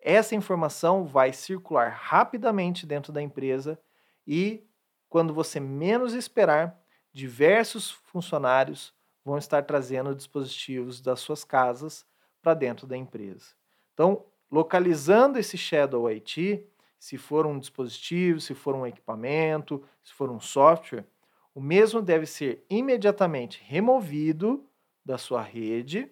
essa 0.00 0.34
informação 0.34 1.04
vai 1.04 1.30
circular 1.30 1.90
rapidamente 1.90 2.86
dentro 2.86 3.12
da 3.12 3.20
empresa 3.20 3.78
e, 4.26 4.64
quando 5.06 5.34
você 5.34 5.60
menos 5.60 6.14
esperar, 6.14 6.80
diversos 7.12 7.90
funcionários 7.90 8.94
vão 9.22 9.36
estar 9.36 9.62
trazendo 9.64 10.14
dispositivos 10.14 11.02
das 11.02 11.20
suas 11.20 11.44
casas 11.44 12.06
para 12.40 12.54
dentro 12.54 12.86
da 12.86 12.96
empresa. 12.96 13.48
Então, 13.92 14.24
localizando 14.50 15.38
esse 15.38 15.58
Shadow 15.58 16.08
IT, 16.08 16.66
se 16.98 17.16
for 17.18 17.46
um 17.46 17.58
dispositivo, 17.58 18.40
se 18.40 18.54
for 18.54 18.74
um 18.74 18.86
equipamento, 18.86 19.82
se 20.02 20.12
for 20.12 20.30
um 20.30 20.40
software, 20.40 21.06
o 21.54 21.60
mesmo 21.60 22.02
deve 22.02 22.26
ser 22.26 22.64
imediatamente 22.68 23.62
removido 23.64 24.66
da 25.04 25.16
sua 25.16 25.42
rede, 25.42 26.10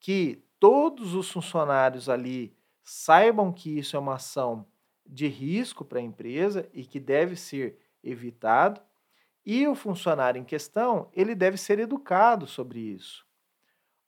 que 0.00 0.42
todos 0.58 1.14
os 1.14 1.30
funcionários 1.30 2.08
ali 2.08 2.54
saibam 2.82 3.52
que 3.52 3.78
isso 3.78 3.96
é 3.96 3.98
uma 3.98 4.14
ação 4.14 4.66
de 5.06 5.26
risco 5.26 5.84
para 5.84 5.98
a 5.98 6.02
empresa 6.02 6.68
e 6.72 6.84
que 6.84 6.98
deve 7.00 7.36
ser 7.36 7.78
evitado, 8.02 8.80
e 9.44 9.66
o 9.66 9.74
funcionário 9.74 10.40
em 10.40 10.44
questão, 10.44 11.10
ele 11.12 11.34
deve 11.34 11.56
ser 11.58 11.78
educado 11.78 12.46
sobre 12.46 12.80
isso. 12.80 13.26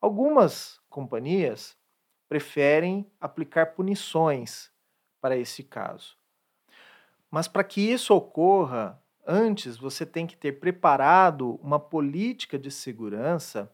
Algumas 0.00 0.81
companhias 0.88 1.76
preferem 2.29 3.11
aplicar 3.20 3.74
punições 3.74 4.70
para 5.26 5.36
esse 5.36 5.64
caso. 5.64 6.16
Mas 7.28 7.48
para 7.48 7.64
que 7.64 7.80
isso 7.80 8.14
ocorra, 8.14 9.02
antes 9.26 9.76
você 9.76 10.06
tem 10.06 10.24
que 10.24 10.36
ter 10.36 10.60
preparado 10.60 11.58
uma 11.60 11.80
política 11.80 12.56
de 12.56 12.70
segurança 12.70 13.68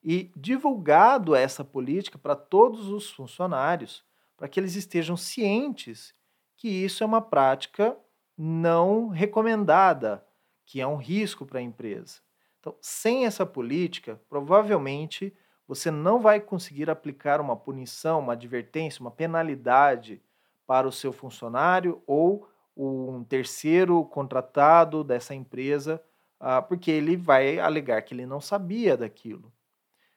e 0.00 0.30
divulgado 0.36 1.34
essa 1.34 1.64
política 1.64 2.18
para 2.18 2.36
todos 2.36 2.86
os 2.86 3.10
funcionários, 3.10 4.04
para 4.36 4.46
que 4.46 4.60
eles 4.60 4.76
estejam 4.76 5.16
cientes 5.16 6.14
que 6.56 6.68
isso 6.68 7.02
é 7.02 7.06
uma 7.06 7.20
prática 7.20 7.98
não 8.38 9.08
recomendada, 9.08 10.24
que 10.64 10.80
é 10.80 10.86
um 10.86 10.98
risco 10.98 11.44
para 11.44 11.58
a 11.58 11.62
empresa. 11.62 12.20
Então, 12.60 12.76
sem 12.80 13.26
essa 13.26 13.44
política, 13.44 14.20
provavelmente 14.28 15.36
você 15.66 15.90
não 15.90 16.20
vai 16.20 16.38
conseguir 16.38 16.88
aplicar 16.88 17.40
uma 17.40 17.56
punição, 17.56 18.20
uma 18.20 18.34
advertência, 18.34 19.00
uma 19.00 19.10
penalidade 19.10 20.22
para 20.72 20.88
o 20.88 20.92
seu 20.92 21.12
funcionário 21.12 22.02
ou 22.06 22.48
um 22.74 23.22
terceiro 23.24 24.02
contratado 24.06 25.04
dessa 25.04 25.34
empresa, 25.34 26.02
ah, 26.40 26.62
porque 26.62 26.90
ele 26.90 27.14
vai 27.14 27.58
alegar 27.58 28.00
que 28.00 28.14
ele 28.14 28.24
não 28.24 28.40
sabia 28.40 28.96
daquilo. 28.96 29.52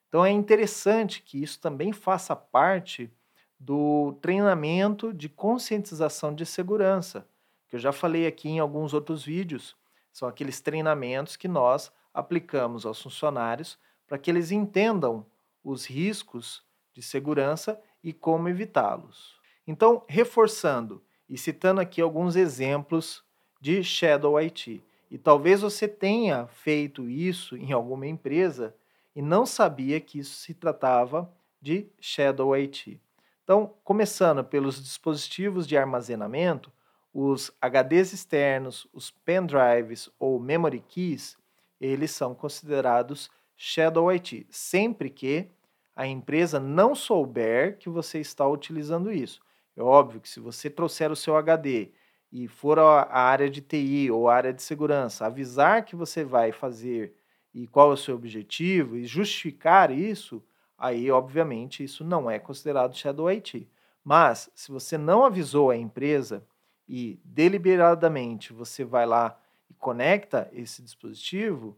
Então 0.07 0.25
é 0.25 0.31
interessante 0.31 1.21
que 1.21 1.43
isso 1.43 1.59
também 1.59 1.91
faça 1.91 2.33
parte 2.37 3.11
do 3.59 4.13
treinamento 4.21 5.13
de 5.13 5.27
conscientização 5.27 6.33
de 6.33 6.45
segurança, 6.45 7.27
que 7.67 7.75
eu 7.75 7.79
já 7.81 7.91
falei 7.91 8.25
aqui 8.25 8.47
em 8.47 8.59
alguns 8.59 8.93
outros 8.93 9.25
vídeos. 9.25 9.75
São 10.09 10.25
aqueles 10.25 10.61
treinamentos 10.61 11.35
que 11.35 11.49
nós 11.49 11.91
aplicamos 12.13 12.85
aos 12.85 13.01
funcionários 13.01 13.77
para 14.07 14.17
que 14.17 14.31
eles 14.31 14.51
entendam 14.51 15.25
os 15.61 15.85
riscos 15.85 16.63
de 16.93 17.01
segurança 17.01 17.77
e 18.01 18.13
como 18.13 18.47
evitá-los. 18.47 19.34
Então, 19.67 20.03
reforçando 20.07 21.01
e 21.27 21.37
citando 21.37 21.81
aqui 21.81 22.01
alguns 22.01 22.35
exemplos 22.35 23.23
de 23.59 23.83
Shadow 23.83 24.37
IT. 24.37 24.83
E 25.09 25.17
talvez 25.17 25.61
você 25.61 25.87
tenha 25.87 26.47
feito 26.47 27.09
isso 27.09 27.55
em 27.57 27.71
alguma 27.71 28.05
empresa 28.05 28.75
e 29.15 29.21
não 29.21 29.45
sabia 29.45 29.99
que 29.99 30.19
isso 30.19 30.35
se 30.35 30.53
tratava 30.53 31.31
de 31.61 31.87
Shadow 31.99 32.53
IT. 32.53 32.99
Então, 33.43 33.73
começando 33.83 34.43
pelos 34.43 34.83
dispositivos 34.83 35.67
de 35.67 35.77
armazenamento, 35.77 36.71
os 37.13 37.51
HDs 37.61 38.11
externos, 38.11 38.87
os 38.91 39.09
pendrives 39.09 40.09
ou 40.19 40.39
memory 40.39 40.83
keys, 40.87 41.37
eles 41.79 42.11
são 42.11 42.35
considerados 42.35 43.29
Shadow 43.55 44.11
IT, 44.11 44.45
sempre 44.49 45.09
que 45.09 45.47
a 45.95 46.05
empresa 46.05 46.59
não 46.59 46.93
souber 46.93 47.77
que 47.77 47.89
você 47.89 48.19
está 48.19 48.45
utilizando 48.47 49.11
isso. 49.11 49.41
É 49.75 49.81
óbvio 49.81 50.21
que 50.21 50.29
se 50.29 50.39
você 50.39 50.69
trouxer 50.69 51.11
o 51.11 51.15
seu 51.15 51.35
HD 51.35 51.91
e 52.31 52.47
for 52.47 52.79
à 52.79 53.03
área 53.11 53.49
de 53.49 53.61
TI 53.61 54.09
ou 54.09 54.29
área 54.29 54.53
de 54.53 54.61
segurança, 54.61 55.25
avisar 55.25 55.83
que 55.83 55.95
você 55.95 56.23
vai 56.23 56.51
fazer 56.51 57.13
e 57.53 57.67
qual 57.67 57.91
é 57.91 57.93
o 57.93 57.97
seu 57.97 58.15
objetivo 58.15 58.97
e 58.97 59.05
justificar 59.05 59.91
isso, 59.91 60.43
aí 60.77 61.11
obviamente 61.11 61.83
isso 61.83 62.03
não 62.03 62.29
é 62.29 62.39
considerado 62.39 62.95
Shadow 62.95 63.27
IT. 63.27 63.69
Mas 64.03 64.49
se 64.55 64.71
você 64.71 64.97
não 64.97 65.25
avisou 65.25 65.69
a 65.69 65.77
empresa 65.77 66.45
e 66.87 67.19
deliberadamente 67.23 68.53
você 68.53 68.83
vai 68.83 69.05
lá 69.05 69.37
e 69.69 69.73
conecta 69.73 70.49
esse 70.53 70.81
dispositivo, 70.81 71.77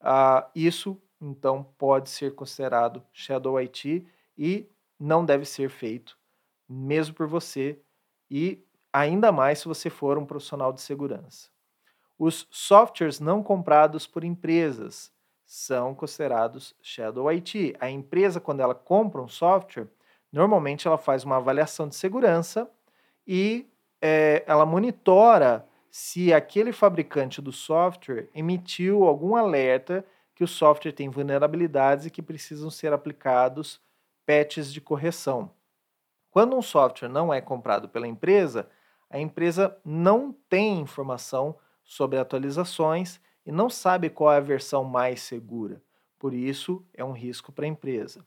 uh, 0.00 0.48
isso 0.54 1.00
então 1.20 1.64
pode 1.76 2.10
ser 2.10 2.34
considerado 2.34 3.02
Shadow 3.12 3.56
IT 3.58 4.06
e 4.36 4.68
não 4.98 5.24
deve 5.24 5.44
ser 5.44 5.68
feito 5.68 6.16
mesmo 6.68 7.14
por 7.14 7.26
você 7.26 7.78
e 8.30 8.64
ainda 8.92 9.32
mais 9.32 9.58
se 9.58 9.68
você 9.68 9.90
for 9.90 10.18
um 10.18 10.24
profissional 10.24 10.72
de 10.72 10.80
segurança. 10.80 11.48
Os 12.18 12.46
softwares 12.50 13.18
não 13.18 13.42
comprados 13.42 14.06
por 14.06 14.24
empresas 14.24 15.12
são 15.44 15.94
considerados 15.94 16.74
Shadow 16.80 17.28
IT. 17.28 17.74
A 17.78 17.90
empresa, 17.90 18.40
quando 18.40 18.60
ela 18.60 18.74
compra 18.74 19.20
um 19.20 19.28
software, 19.28 19.88
normalmente 20.32 20.86
ela 20.86 20.96
faz 20.96 21.24
uma 21.24 21.36
avaliação 21.36 21.88
de 21.88 21.96
segurança 21.96 22.70
e 23.26 23.66
é, 24.00 24.44
ela 24.46 24.64
monitora 24.64 25.66
se 25.90 26.32
aquele 26.32 26.72
fabricante 26.72 27.40
do 27.40 27.52
software 27.52 28.28
emitiu 28.34 29.04
algum 29.04 29.36
alerta 29.36 30.04
que 30.34 30.42
o 30.42 30.48
software 30.48 30.92
tem 30.92 31.08
vulnerabilidades 31.08 32.06
e 32.06 32.10
que 32.10 32.20
precisam 32.20 32.68
ser 32.68 32.92
aplicados 32.92 33.80
patches 34.26 34.72
de 34.72 34.80
correção. 34.80 35.50
Quando 36.34 36.56
um 36.56 36.62
software 36.62 37.08
não 37.08 37.32
é 37.32 37.40
comprado 37.40 37.88
pela 37.88 38.08
empresa, 38.08 38.68
a 39.08 39.20
empresa 39.20 39.78
não 39.84 40.32
tem 40.48 40.80
informação 40.80 41.56
sobre 41.84 42.18
atualizações 42.18 43.20
e 43.46 43.52
não 43.52 43.70
sabe 43.70 44.10
qual 44.10 44.32
é 44.32 44.38
a 44.38 44.40
versão 44.40 44.82
mais 44.82 45.22
segura. 45.22 45.80
Por 46.18 46.34
isso, 46.34 46.84
é 46.92 47.04
um 47.04 47.12
risco 47.12 47.52
para 47.52 47.66
a 47.66 47.68
empresa. 47.68 48.26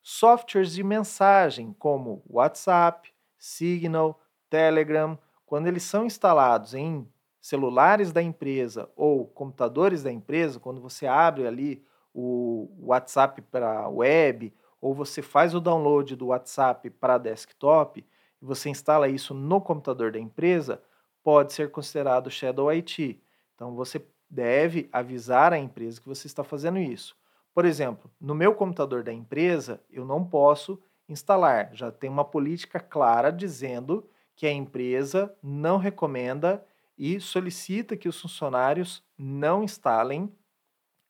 Softwares 0.00 0.72
de 0.72 0.82
mensagem 0.82 1.74
como 1.78 2.22
WhatsApp, 2.26 3.12
Signal, 3.36 4.18
Telegram, 4.48 5.18
quando 5.44 5.66
eles 5.66 5.82
são 5.82 6.06
instalados 6.06 6.72
em 6.72 7.06
celulares 7.38 8.14
da 8.14 8.22
empresa 8.22 8.88
ou 8.96 9.26
computadores 9.26 10.02
da 10.02 10.10
empresa, 10.10 10.58
quando 10.58 10.80
você 10.80 11.06
abre 11.06 11.46
ali 11.46 11.84
o 12.14 12.70
WhatsApp 12.80 13.42
para 13.42 13.90
web 13.90 14.54
ou 14.82 14.92
você 14.92 15.22
faz 15.22 15.54
o 15.54 15.60
download 15.60 16.16
do 16.16 16.26
WhatsApp 16.26 16.90
para 16.90 17.16
desktop 17.16 18.00
e 18.00 18.44
você 18.44 18.68
instala 18.68 19.08
isso 19.08 19.32
no 19.32 19.60
computador 19.60 20.10
da 20.10 20.18
empresa, 20.18 20.82
pode 21.22 21.52
ser 21.52 21.70
considerado 21.70 22.28
Shadow 22.28 22.68
IT. 22.68 23.22
Então 23.54 23.76
você 23.76 24.04
deve 24.28 24.88
avisar 24.92 25.52
a 25.52 25.58
empresa 25.58 26.00
que 26.00 26.08
você 26.08 26.26
está 26.26 26.42
fazendo 26.42 26.78
isso. 26.80 27.16
Por 27.54 27.64
exemplo, 27.64 28.10
no 28.20 28.34
meu 28.34 28.54
computador 28.54 29.04
da 29.04 29.12
empresa, 29.12 29.80
eu 29.88 30.04
não 30.04 30.24
posso 30.24 30.82
instalar, 31.08 31.70
já 31.72 31.92
tem 31.92 32.10
uma 32.10 32.24
política 32.24 32.80
clara 32.80 33.30
dizendo 33.30 34.08
que 34.34 34.46
a 34.46 34.52
empresa 34.52 35.32
não 35.40 35.76
recomenda 35.76 36.64
e 36.98 37.20
solicita 37.20 37.96
que 37.96 38.08
os 38.08 38.20
funcionários 38.20 39.04
não 39.16 39.62
instalem 39.62 40.32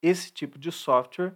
esse 0.03 0.31
tipo 0.31 0.59
de 0.59 0.71
software 0.71 1.35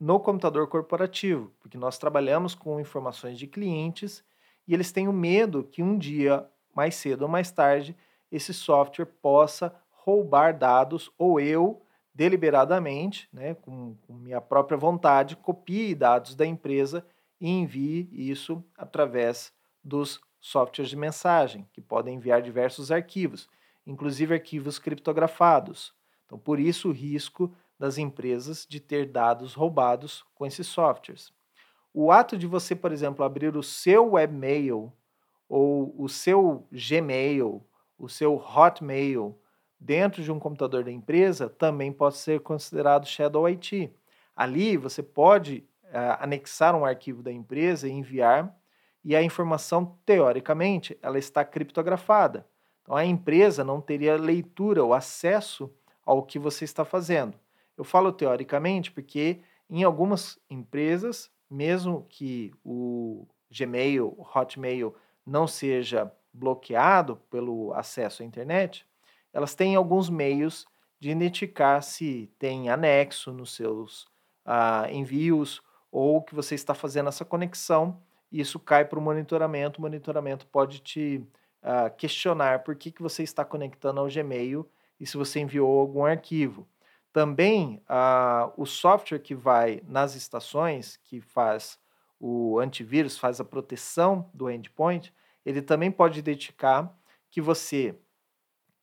no 0.00 0.18
computador 0.18 0.66
corporativo, 0.66 1.52
porque 1.60 1.76
nós 1.76 1.98
trabalhamos 1.98 2.54
com 2.54 2.80
informações 2.80 3.38
de 3.38 3.46
clientes 3.46 4.24
e 4.66 4.72
eles 4.72 4.90
têm 4.90 5.06
o 5.06 5.12
medo 5.12 5.62
que 5.64 5.82
um 5.82 5.98
dia, 5.98 6.48
mais 6.74 6.94
cedo 6.94 7.22
ou 7.22 7.28
mais 7.28 7.50
tarde, 7.50 7.94
esse 8.32 8.54
software 8.54 9.06
possa 9.06 9.74
roubar 9.90 10.56
dados 10.56 11.12
ou 11.18 11.38
eu 11.38 11.82
deliberadamente, 12.14 13.28
né, 13.32 13.54
com, 13.54 13.94
com 14.06 14.14
minha 14.14 14.40
própria 14.40 14.78
vontade, 14.78 15.36
copie 15.36 15.94
dados 15.94 16.34
da 16.34 16.46
empresa 16.46 17.06
e 17.40 17.48
envie 17.48 18.08
isso 18.12 18.64
através 18.76 19.52
dos 19.84 20.20
softwares 20.40 20.90
de 20.90 20.96
mensagem, 20.96 21.68
que 21.72 21.80
podem 21.80 22.14
enviar 22.14 22.40
diversos 22.40 22.90
arquivos 22.90 23.48
inclusive 23.86 24.34
arquivos 24.34 24.78
criptografados. 24.78 25.92
Então, 26.24 26.38
por 26.38 26.60
isso 26.60 26.88
o 26.88 26.92
risco 26.92 27.54
das 27.80 27.96
empresas 27.96 28.66
de 28.68 28.78
ter 28.78 29.06
dados 29.06 29.54
roubados 29.54 30.22
com 30.34 30.44
esses 30.44 30.66
softwares. 30.66 31.32
O 31.94 32.12
ato 32.12 32.36
de 32.36 32.46
você, 32.46 32.76
por 32.76 32.92
exemplo, 32.92 33.24
abrir 33.24 33.56
o 33.56 33.62
seu 33.62 34.12
webmail 34.12 34.92
ou 35.48 35.94
o 35.96 36.06
seu 36.06 36.68
Gmail, 36.70 37.64
o 37.98 38.06
seu 38.06 38.36
Hotmail 38.36 39.34
dentro 39.80 40.22
de 40.22 40.30
um 40.30 40.38
computador 40.38 40.84
da 40.84 40.92
empresa 40.92 41.48
também 41.48 41.90
pode 41.90 42.18
ser 42.18 42.40
considerado 42.40 43.06
Shadow 43.06 43.46
IT. 43.46 43.90
Ali 44.36 44.76
você 44.76 45.02
pode 45.02 45.66
uh, 45.84 46.20
anexar 46.20 46.76
um 46.76 46.84
arquivo 46.84 47.22
da 47.22 47.32
empresa 47.32 47.88
e 47.88 47.92
enviar, 47.92 48.54
e 49.02 49.16
a 49.16 49.22
informação, 49.22 49.96
teoricamente, 50.04 50.98
ela 51.00 51.18
está 51.18 51.42
criptografada. 51.46 52.46
Então, 52.82 52.94
a 52.94 53.06
empresa 53.06 53.64
não 53.64 53.80
teria 53.80 54.18
leitura 54.18 54.84
ou 54.84 54.92
acesso 54.92 55.72
ao 56.04 56.22
que 56.22 56.38
você 56.38 56.66
está 56.66 56.84
fazendo. 56.84 57.40
Eu 57.80 57.84
falo 57.84 58.12
teoricamente 58.12 58.92
porque 58.92 59.40
em 59.70 59.84
algumas 59.84 60.38
empresas, 60.50 61.30
mesmo 61.48 62.04
que 62.10 62.52
o 62.62 63.26
Gmail, 63.50 64.14
o 64.18 64.38
Hotmail 64.38 64.94
não 65.24 65.46
seja 65.46 66.12
bloqueado 66.30 67.16
pelo 67.30 67.72
acesso 67.72 68.22
à 68.22 68.26
internet, 68.26 68.86
elas 69.32 69.54
têm 69.54 69.76
alguns 69.76 70.10
meios 70.10 70.66
de 71.00 71.08
identificar 71.08 71.80
se 71.80 72.30
tem 72.38 72.68
anexo 72.68 73.32
nos 73.32 73.54
seus 73.54 74.02
uh, 74.44 74.86
envios 74.92 75.62
ou 75.90 76.20
que 76.20 76.34
você 76.34 76.54
está 76.54 76.74
fazendo 76.74 77.08
essa 77.08 77.24
conexão. 77.24 77.98
E 78.30 78.40
isso 78.42 78.60
cai 78.60 78.84
para 78.84 78.98
o 78.98 79.02
monitoramento. 79.02 79.78
O 79.78 79.82
monitoramento 79.82 80.46
pode 80.48 80.80
te 80.80 81.26
uh, 81.62 81.90
questionar 81.96 82.62
por 82.62 82.76
que, 82.76 82.92
que 82.92 83.00
você 83.00 83.22
está 83.22 83.42
conectando 83.42 84.00
ao 84.00 84.08
Gmail 84.08 84.68
e 85.00 85.06
se 85.06 85.16
você 85.16 85.40
enviou 85.40 85.80
algum 85.80 86.04
arquivo. 86.04 86.68
Também 87.12 87.82
uh, 87.88 88.52
o 88.56 88.64
software 88.64 89.18
que 89.18 89.34
vai 89.34 89.82
nas 89.86 90.14
estações, 90.14 90.96
que 90.96 91.20
faz 91.20 91.78
o 92.18 92.58
antivírus, 92.58 93.18
faz 93.18 93.40
a 93.40 93.44
proteção 93.44 94.30
do 94.34 94.50
endpoint, 94.50 95.12
ele 95.44 95.62
também 95.62 95.90
pode 95.90 96.18
identificar 96.18 96.94
que 97.30 97.40
você 97.40 97.98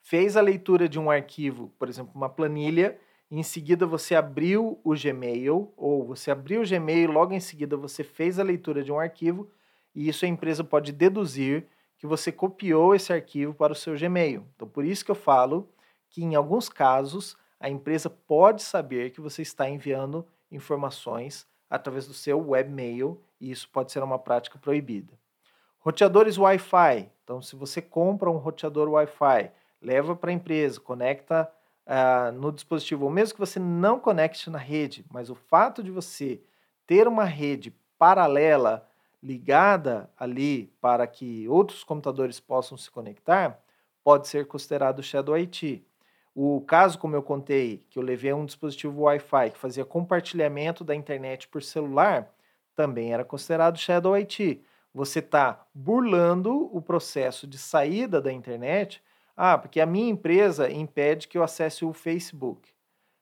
fez 0.02 0.36
a 0.36 0.42
leitura 0.42 0.90
de 0.90 1.00
um 1.00 1.12
arquivo, 1.12 1.70
por 1.78 1.88
exemplo, 1.88 2.12
uma 2.16 2.30
planilha, 2.30 3.00
e 3.30 3.38
em 3.38 3.44
seguida 3.44 3.86
você 3.86 4.16
abriu 4.16 4.80
o 4.84 4.94
Gmail, 4.96 5.74
ou 5.76 6.06
você 6.06 6.32
abriu 6.32 6.62
o 6.62 6.66
Gmail, 6.66 7.12
logo 7.12 7.34
em 7.34 7.40
seguida 7.40 7.76
você 7.76 8.04
fez 8.04 8.40
a 8.40 8.44
leitura 8.44 8.84
de 8.84 8.92
um 8.92 9.00
arquivo, 9.00 9.52
e 9.94 10.08
isso 10.08 10.26
a 10.26 10.28
empresa 10.28 10.64
pode 10.64 10.92
deduzir 10.92 11.68
que 11.98 12.08
você 12.08 12.32
copiou 12.32 12.96
esse 12.96 13.12
arquivo 13.12 13.54
para 13.54 13.74
o 13.74 13.76
seu 13.76 13.98
Gmail. 13.98 14.46
Então, 14.56 14.68
por 14.68 14.86
isso 14.86 15.04
que 15.04 15.12
eu 15.12 15.16
falo 15.16 15.70
que 16.10 16.24
em 16.24 16.36
alguns 16.36 16.70
casos 16.70 17.36
a 17.60 17.70
empresa 17.70 18.10
pode 18.10 18.62
saber 18.62 19.12
que 19.12 19.22
você 19.22 19.42
está 19.42 19.70
enviando 19.70 20.26
informações 20.52 21.48
através 21.70 22.08
do 22.08 22.14
seu 22.14 22.50
webmail 22.50 23.22
e 23.40 23.52
isso 23.52 23.70
pode 23.70 23.92
ser 23.92 24.02
uma 24.04 24.20
prática 24.20 24.58
proibida. 24.58 25.14
Roteadores 25.80 26.38
Wi-Fi. 26.38 27.10
Então, 27.24 27.42
se 27.42 27.56
você 27.56 27.82
compra 27.82 28.30
um 28.30 28.38
roteador 28.38 28.90
Wi-Fi, 28.90 29.52
leva 29.82 30.16
para 30.16 30.32
a 30.32 30.34
empresa, 30.34 30.80
conecta 30.80 31.50
uh, 31.86 32.32
no 32.32 32.52
dispositivo, 32.52 33.06
ou 33.06 33.12
mesmo 33.12 33.36
que 33.36 33.40
você 33.40 33.60
não 33.60 34.00
conecte 34.00 34.50
na 34.50 34.58
rede, 34.58 35.06
mas 35.12 35.30
o 35.30 35.36
fato 35.36 35.84
de 35.84 35.92
você 35.92 36.42
ter 36.86 37.08
uma 37.08 37.26
rede 37.26 37.76
paralela 37.98 38.88
ligada 39.22 40.10
ali 40.18 40.72
para 40.80 41.08
que 41.08 41.48
outros 41.50 41.84
computadores 41.84 42.40
possam 42.40 42.78
se 42.78 42.90
conectar, 42.90 43.60
pode 44.04 44.28
ser 44.28 44.48
considerado 44.48 45.04
Shadow 45.04 45.36
IT. 45.36 45.86
O 46.40 46.62
caso, 46.62 47.00
como 47.00 47.16
eu 47.16 47.24
contei, 47.24 47.84
que 47.90 47.98
eu 47.98 48.04
levei 48.04 48.32
um 48.32 48.46
dispositivo 48.46 49.02
Wi-Fi 49.02 49.50
que 49.50 49.58
fazia 49.58 49.84
compartilhamento 49.84 50.84
da 50.84 50.94
internet 50.94 51.48
por 51.48 51.64
celular, 51.64 52.32
também 52.76 53.12
era 53.12 53.26
considerado 53.26 53.80
Shadow 53.80 54.14
IT. 54.14 54.62
Você 54.94 55.18
está 55.18 55.66
burlando 55.74 56.70
o 56.72 56.80
processo 56.80 57.48
de 57.48 57.58
saída 57.58 58.22
da 58.22 58.32
internet. 58.32 59.02
Ah, 59.36 59.58
porque 59.58 59.82
a 59.82 59.86
minha 59.88 60.12
empresa 60.12 60.70
impede 60.70 61.28
que 61.28 61.40
eu 61.40 61.44
acesse 61.44 61.84
o 61.84 61.92
Facebook. 61.92 62.72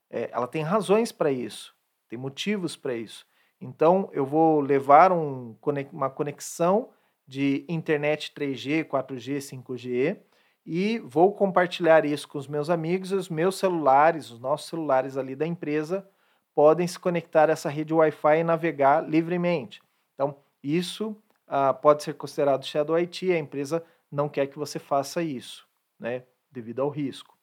É, 0.10 0.30
ela 0.34 0.46
tem 0.46 0.62
razões 0.62 1.14
para 1.14 1.32
isso, 1.32 1.74
tem 2.10 2.20
motivos 2.20 2.76
para 2.76 2.96
isso. 2.96 3.26
Então, 3.62 4.10
eu 4.12 4.26
vou 4.26 4.60
levar 4.60 5.14
um, 5.14 5.56
uma 5.94 6.10
conexão 6.10 6.90
de 7.26 7.64
internet 7.70 8.34
3G, 8.36 8.84
4G, 8.84 9.38
5G 9.38 10.20
e 10.66 11.00
vou 11.00 11.34
compartilhar 11.34 12.06
isso 12.06 12.28
com 12.28 12.38
os 12.38 12.48
meus 12.48 12.70
amigos 12.70 13.12
os 13.12 13.30
meus 13.30 13.58
celulares, 13.58 14.32
os 14.32 14.40
nossos 14.40 14.68
celulares 14.68 15.16
ali 15.16 15.36
da 15.36 15.46
empresa, 15.46 16.08
podem 16.54 16.88
se 16.88 16.98
conectar 16.98 17.50
a 17.50 17.54
essa 17.54 17.70
rede 17.70 17.94
Wi-Fi 17.94 18.40
e 18.40 18.44
navegar 18.44 19.08
livremente. 19.08 19.82
Então, 20.14 20.38
isso 20.64 21.16
ah, 21.48 21.74
pode 21.74 22.02
ser 22.04 22.14
considerado 22.14 22.66
Shadow 22.66 22.96
IT, 22.96 23.32
a 23.32 23.38
empresa 23.38 23.86
não 24.12 24.30
quer 24.30 24.48
que 24.48 24.58
você 24.58 24.80
faça 24.80 25.22
isso, 25.22 25.68
né, 26.00 26.24
devido 26.50 26.82
ao 26.82 26.90
risco. 26.90 27.38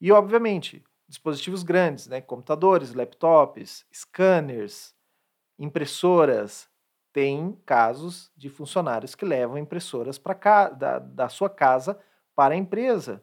E, 0.00 0.10
obviamente, 0.10 0.82
dispositivos 1.06 1.62
grandes, 1.62 2.06
né, 2.06 2.20
computadores, 2.20 2.94
laptops, 2.94 3.86
scanners, 3.92 4.94
impressoras. 5.58 6.68
Tem 7.12 7.58
casos 7.66 8.30
de 8.36 8.48
funcionários 8.48 9.14
que 9.14 9.24
levam 9.24 9.58
impressoras 9.58 10.18
para 10.18 10.68
da, 10.68 10.98
da 10.98 11.28
sua 11.28 11.50
casa 11.50 11.98
para 12.38 12.54
a 12.54 12.56
empresa. 12.56 13.20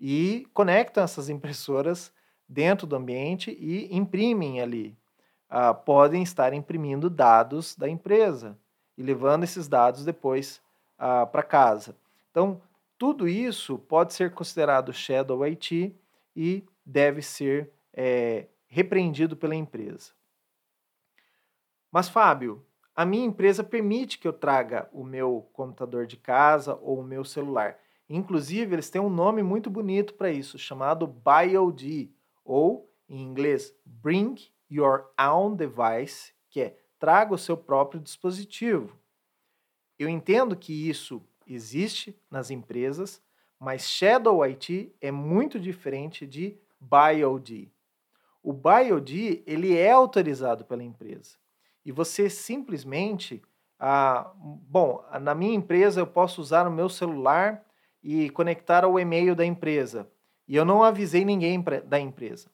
e 0.00 0.46
conectam 0.54 1.04
essas 1.04 1.28
impressoras 1.28 2.10
dentro 2.48 2.86
do 2.86 2.96
ambiente 2.96 3.50
e 3.50 3.94
imprimem 3.94 4.62
ali. 4.62 4.96
Ah, 5.48 5.74
podem 5.74 6.22
estar 6.22 6.54
imprimindo 6.54 7.10
dados 7.10 7.74
da 7.76 7.86
empresa 7.86 8.58
e 8.96 9.02
levando 9.02 9.44
esses 9.44 9.68
dados 9.68 10.04
depois 10.06 10.62
ah, 10.98 11.26
para 11.26 11.42
casa. 11.42 11.96
Então, 12.30 12.60
tudo 12.96 13.28
isso 13.28 13.78
pode 13.78 14.14
ser 14.14 14.32
considerado 14.32 14.92
Shadow 14.92 15.42
IT 15.44 15.94
e 16.34 16.64
deve 16.84 17.20
ser 17.20 17.70
é, 17.92 18.46
repreendido 18.66 19.36
pela 19.36 19.54
empresa. 19.54 20.12
Mas, 21.92 22.08
Fábio, 22.08 22.64
a 22.94 23.04
minha 23.04 23.26
empresa 23.26 23.62
permite 23.62 24.18
que 24.18 24.26
eu 24.26 24.32
traga 24.32 24.88
o 24.92 25.04
meu 25.04 25.46
computador 25.52 26.06
de 26.06 26.16
casa 26.16 26.74
ou 26.82 27.00
o 27.00 27.04
meu 27.04 27.22
celular. 27.22 27.78
Inclusive, 28.08 28.74
eles 28.74 28.88
têm 28.88 29.00
um 29.00 29.10
nome 29.10 29.42
muito 29.42 29.68
bonito 29.68 30.14
para 30.14 30.30
isso, 30.30 30.58
chamado 30.58 31.06
BioD, 31.06 32.12
ou 32.44 32.92
em 33.08 33.22
inglês, 33.22 33.74
Bring 33.84 34.36
Your 34.70 35.10
Own 35.18 35.56
Device, 35.56 36.32
que 36.48 36.60
é 36.60 36.76
traga 36.98 37.34
o 37.34 37.38
seu 37.38 37.56
próprio 37.56 38.00
dispositivo. 38.00 38.96
Eu 39.98 40.08
entendo 40.08 40.56
que 40.56 40.88
isso 40.88 41.22
existe 41.46 42.18
nas 42.30 42.50
empresas, 42.50 43.22
mas 43.58 43.88
Shadow 43.88 44.42
IT 44.42 44.94
é 45.00 45.10
muito 45.10 45.58
diferente 45.58 46.26
de 46.26 46.58
BioD. 46.80 47.72
O 48.42 48.52
BioD 48.52 49.42
ele 49.46 49.76
é 49.76 49.90
autorizado 49.90 50.64
pela 50.64 50.84
empresa 50.84 51.36
e 51.84 51.90
você 51.90 52.28
simplesmente, 52.28 53.42
ah, 53.78 54.32
bom, 54.36 55.04
na 55.20 55.34
minha 55.34 55.54
empresa 55.54 56.00
eu 56.00 56.06
posso 56.06 56.40
usar 56.40 56.66
o 56.66 56.70
meu 56.70 56.88
celular 56.88 57.65
e 58.06 58.30
conectar 58.30 58.84
ao 58.84 59.00
e-mail 59.00 59.34
da 59.34 59.44
empresa 59.44 60.08
e 60.48 60.54
eu 60.54 60.64
não 60.64 60.82
avisei 60.82 61.24
ninguém 61.24 61.60
pra, 61.60 61.80
da 61.80 61.98
empresa. 61.98 62.50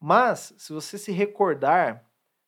Mas 0.00 0.52
se 0.58 0.72
você 0.72 0.98
se 0.98 1.12
recordar, 1.12 2.04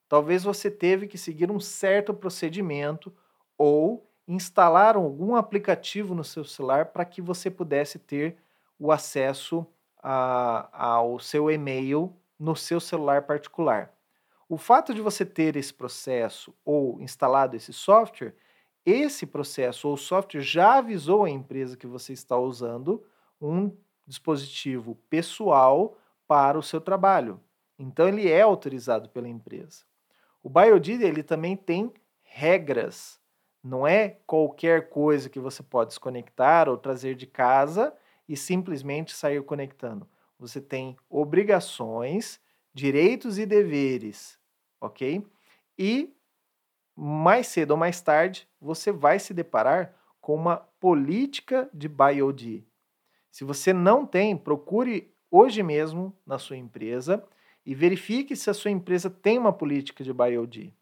talvez 0.09 0.43
você 0.43 0.70
teve 0.70 1.07
que 1.07 1.16
seguir 1.16 1.51
um 1.51 1.61
certo 1.61 2.12
procedimento 2.12 3.14
ou 3.57 4.11
instalar 4.26 4.97
algum 4.97 5.36
aplicativo 5.36 6.14
no 6.14 6.24
seu 6.24 6.45
celular 6.45 6.86
para 6.86 7.05
que 7.05 7.22
você 7.22 7.51
pudesse 7.51 7.99
ter 7.99 8.36
o 8.78 8.90
acesso 8.90 9.66
a, 10.03 10.68
ao 10.72 11.18
seu 11.18 11.51
e-mail 11.51 12.12
no 12.38 12.57
seu 12.57 12.80
celular 12.80 13.22
particular. 13.22 13.95
O 14.49 14.59
fato 14.59 14.93
de 14.93 15.01
você 15.01 15.24
ter 15.24 15.57
esse 15.57 15.72
processo 15.72 16.53
ou 16.64 17.01
instalado 17.01 17.57
esse 17.57 17.72
software, 17.72 18.34
esse 18.85 19.26
processo 19.26 19.89
ou 19.89 19.97
software 19.97 20.41
já 20.41 20.78
avisou 20.78 21.24
a 21.24 21.30
empresa 21.30 21.76
que 21.76 21.87
você 21.87 22.12
está 22.12 22.37
usando 22.37 23.05
um 23.41 23.70
dispositivo 24.07 24.97
pessoal 25.09 25.97
para 26.26 26.59
o 26.59 26.62
seu 26.62 26.80
trabalho. 26.80 27.41
Então 27.78 28.09
ele 28.09 28.28
é 28.28 28.43
autorizado 28.43 29.09
pela 29.09 29.28
empresa. 29.28 29.85
O 30.43 30.49
BioDid 30.49 31.03
ele 31.03 31.22
também 31.22 31.57
tem 31.57 31.93
regras. 32.22 33.20
Não 33.62 33.87
é 33.87 34.18
qualquer 34.26 34.89
coisa 34.89 35.28
que 35.28 35.39
você 35.39 35.62
pode 35.62 35.89
desconectar 35.89 36.68
ou 36.68 36.76
trazer 36.76 37.14
de 37.14 37.26
casa 37.26 37.95
e 38.28 38.37
simplesmente 38.37 39.12
sair 39.12 39.43
conectando. 39.45 40.09
Você 40.39 40.61
tem 40.61 40.97
obrigações, 41.09 42.41
direitos 42.74 43.39
e 43.39 43.47
deveres, 43.47 44.39
ok? 44.80 45.24
E 45.78 46.12
mais 46.97 47.47
cedo 47.47 47.72
ou 47.72 47.76
mais 47.76 48.01
tarde 48.01 48.49
você 48.61 48.93
vai 48.93 49.18
se 49.18 49.34
deparar 49.34 49.95
com 50.20 50.34
uma 50.34 50.57
política 50.78 51.68
de 51.72 51.88
BioD. 51.88 52.64
Se 53.30 53.45
você 53.45 53.72
não 53.72 54.07
tem, 54.07 54.36
procure 54.36 55.12
hoje 55.30 55.62
mesmo 55.62 56.16
na 56.26 56.38
sua 56.38 56.57
empresa 56.57 57.24
e 57.64 57.74
verifique 57.74 58.36
se 58.36 58.51
a 58.51 58.55
sua 58.55 58.70
empresa 58.70 59.09
tem 59.09 59.38
uma 59.38 59.53
política 59.53 60.05
de 60.05 60.12
BioD. 60.12 60.74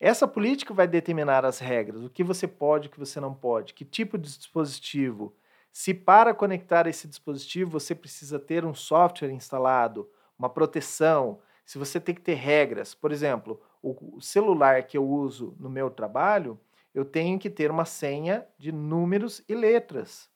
Essa 0.00 0.26
política 0.26 0.74
vai 0.74 0.88
determinar 0.88 1.44
as 1.44 1.60
regras, 1.60 2.02
o 2.02 2.10
que 2.10 2.24
você 2.24 2.48
pode, 2.48 2.88
o 2.88 2.90
que 2.90 2.98
você 2.98 3.20
não 3.20 3.32
pode, 3.32 3.72
que 3.72 3.84
tipo 3.84 4.18
de 4.18 4.36
dispositivo. 4.36 5.36
Se 5.72 5.94
para 5.94 6.34
conectar 6.34 6.86
esse 6.88 7.06
dispositivo 7.06 7.70
você 7.70 7.94
precisa 7.94 8.38
ter 8.38 8.64
um 8.64 8.74
software 8.74 9.30
instalado, 9.30 10.10
uma 10.36 10.48
proteção, 10.48 11.38
se 11.64 11.78
você 11.78 12.00
tem 12.00 12.14
que 12.14 12.20
ter 12.20 12.34
regras. 12.34 12.94
Por 12.94 13.12
exemplo, 13.12 13.60
o 13.82 14.20
celular 14.20 14.84
que 14.84 14.96
eu 14.96 15.08
uso 15.08 15.56
no 15.58 15.68
meu 15.68 15.90
trabalho, 15.90 16.58
eu 16.94 17.04
tenho 17.04 17.38
que 17.38 17.50
ter 17.50 17.70
uma 17.70 17.84
senha 17.84 18.46
de 18.58 18.70
números 18.70 19.42
e 19.48 19.54
letras 19.54 20.30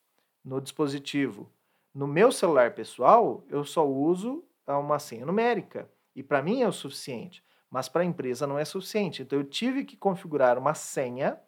no 0.45 0.61
dispositivo. 0.61 1.51
No 1.95 2.07
meu 2.07 2.33
celular 2.33 2.75
pessoal, 2.75 3.45
eu 3.49 3.65
só 3.65 3.87
uso 3.87 4.45
uma 4.67 4.99
senha 4.99 5.25
numérica 5.25 5.89
e 6.15 6.23
para 6.23 6.43
mim 6.43 6.63
é 6.63 6.69
o 6.69 6.73
suficiente 6.73 7.45
mas 7.71 7.89
para 7.89 8.03
a 8.03 8.07
empresa 8.07 8.47
não 8.47 8.59
é 8.59 8.65
suficiente. 8.65 9.23
Então 9.23 9.39
eu 9.39 9.45
tive 9.45 9.85
que 9.85 9.97
configurar 9.97 10.59
uma 10.59 10.75
senha 10.75 11.39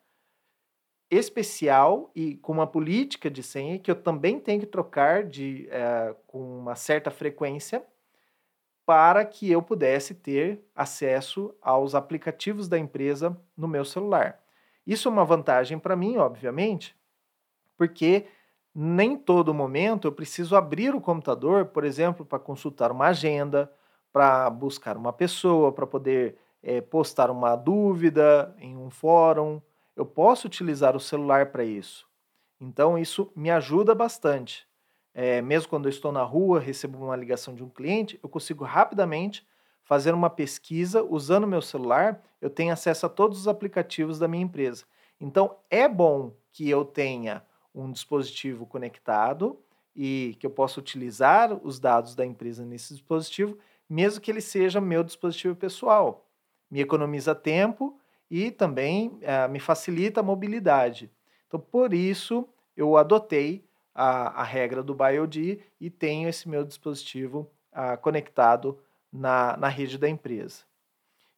especial 1.11 2.11
e 2.14 2.36
com 2.36 2.53
uma 2.53 2.66
política 2.66 3.30
de 3.30 3.42
senha 3.42 3.78
que 3.78 3.90
eu 3.90 3.94
também 3.94 4.38
tenho 4.38 4.61
que 4.61 4.66
trocar 4.66 5.24
de, 5.24 5.66
é, 5.70 6.14
com 6.26 6.59
uma 6.59 6.74
certa 6.74 7.11
frequência 7.11 7.82
para 8.89 9.22
que 9.22 9.53
eu 9.53 9.61
pudesse 9.61 10.14
ter 10.14 10.64
acesso 10.74 11.55
aos 11.61 11.95
aplicativos 11.95 12.68
da 12.68 12.78
empresa 12.78 13.39
no 13.55 13.68
meu 13.68 13.84
celular. 13.84 14.41
Isso 14.86 15.09
é 15.09 15.12
uma 15.12 15.26
vantagem 15.26 15.78
para 15.78 15.95
mim, 15.95 16.16
obviamente, 16.16 16.97
porque 17.76 18.24
nem 18.74 19.14
todo 19.14 19.53
momento 19.53 20.09
eu 20.09 20.12
preciso 20.12 20.57
abrir 20.57 20.95
o 20.95 21.03
computador, 21.03 21.66
por 21.66 21.84
exemplo, 21.84 22.24
para 22.24 22.39
consultar 22.39 22.91
uma 22.91 23.09
agenda, 23.09 23.70
para 24.11 24.49
buscar 24.49 24.97
uma 24.97 25.12
pessoa, 25.12 25.70
para 25.70 25.86
poder 25.86 26.39
é, 26.62 26.80
postar 26.80 27.30
uma 27.30 27.57
dúvida 27.57 28.57
em 28.59 28.74
um 28.74 28.89
fórum. 28.89 29.61
Eu 29.95 30.07
posso 30.07 30.47
utilizar 30.47 30.97
o 30.97 31.01
celular 31.01 31.53
para 31.53 31.62
isso. 31.62 32.09
Então, 32.59 32.99
isso 32.99 33.30
me 33.36 33.51
ajuda 33.51 33.95
bastante. 33.95 34.68
É, 35.21 35.43
mesmo 35.43 35.69
quando 35.69 35.87
eu 35.87 35.91
estou 35.91 36.12
na 36.12 36.23
rua, 36.23 36.61
recebo 36.61 36.97
uma 37.05 37.16
ligação 37.16 37.53
de 37.53 37.64
um 37.64 37.69
cliente, 37.69 38.21
eu 38.23 38.29
consigo 38.29 38.62
rapidamente 38.62 39.45
fazer 39.83 40.14
uma 40.14 40.31
pesquisa 40.31 41.03
usando 41.03 41.45
meu 41.45 41.61
celular. 41.61 42.23
Eu 42.41 42.49
tenho 42.49 42.73
acesso 42.73 43.05
a 43.05 43.09
todos 43.09 43.41
os 43.41 43.49
aplicativos 43.49 44.21
da 44.21 44.29
minha 44.29 44.45
empresa. 44.45 44.85
Então, 45.21 45.57
é 45.69 45.89
bom 45.89 46.37
que 46.53 46.71
eu 46.71 46.85
tenha 46.85 47.43
um 47.75 47.91
dispositivo 47.91 48.64
conectado 48.64 49.59
e 49.97 50.37
que 50.39 50.47
eu 50.47 50.51
possa 50.51 50.79
utilizar 50.79 51.53
os 51.66 51.81
dados 51.81 52.14
da 52.14 52.25
empresa 52.25 52.64
nesse 52.64 52.95
dispositivo 52.95 53.59
mesmo 53.89 54.21
que 54.21 54.31
ele 54.31 54.41
seja 54.41 54.81
meu 54.81 55.03
dispositivo 55.03 55.57
pessoal. 55.57 56.29
Me 56.71 56.81
economiza 56.81 57.35
tempo 57.35 57.99
e 58.31 58.51
também 58.51 59.09
uh, 59.09 59.51
me 59.51 59.59
facilita 59.59 60.21
a 60.21 60.23
mobilidade. 60.23 61.11
Então, 61.47 61.59
por 61.59 61.95
isso, 61.95 62.47
eu 62.77 62.97
adotei 62.97 63.68
a, 63.99 64.42
a 64.42 64.44
regra 64.44 64.80
do 64.80 64.94
BioD 64.94 65.61
e 65.80 65.90
tenho 65.90 66.28
esse 66.28 66.49
meu 66.49 66.64
dispositivo 66.64 67.51
uh, 67.72 68.01
conectado 68.01 68.78
na, 69.12 69.57
na 69.57 69.66
rede 69.66 69.99
da 69.99 70.09
empresa. 70.09 70.62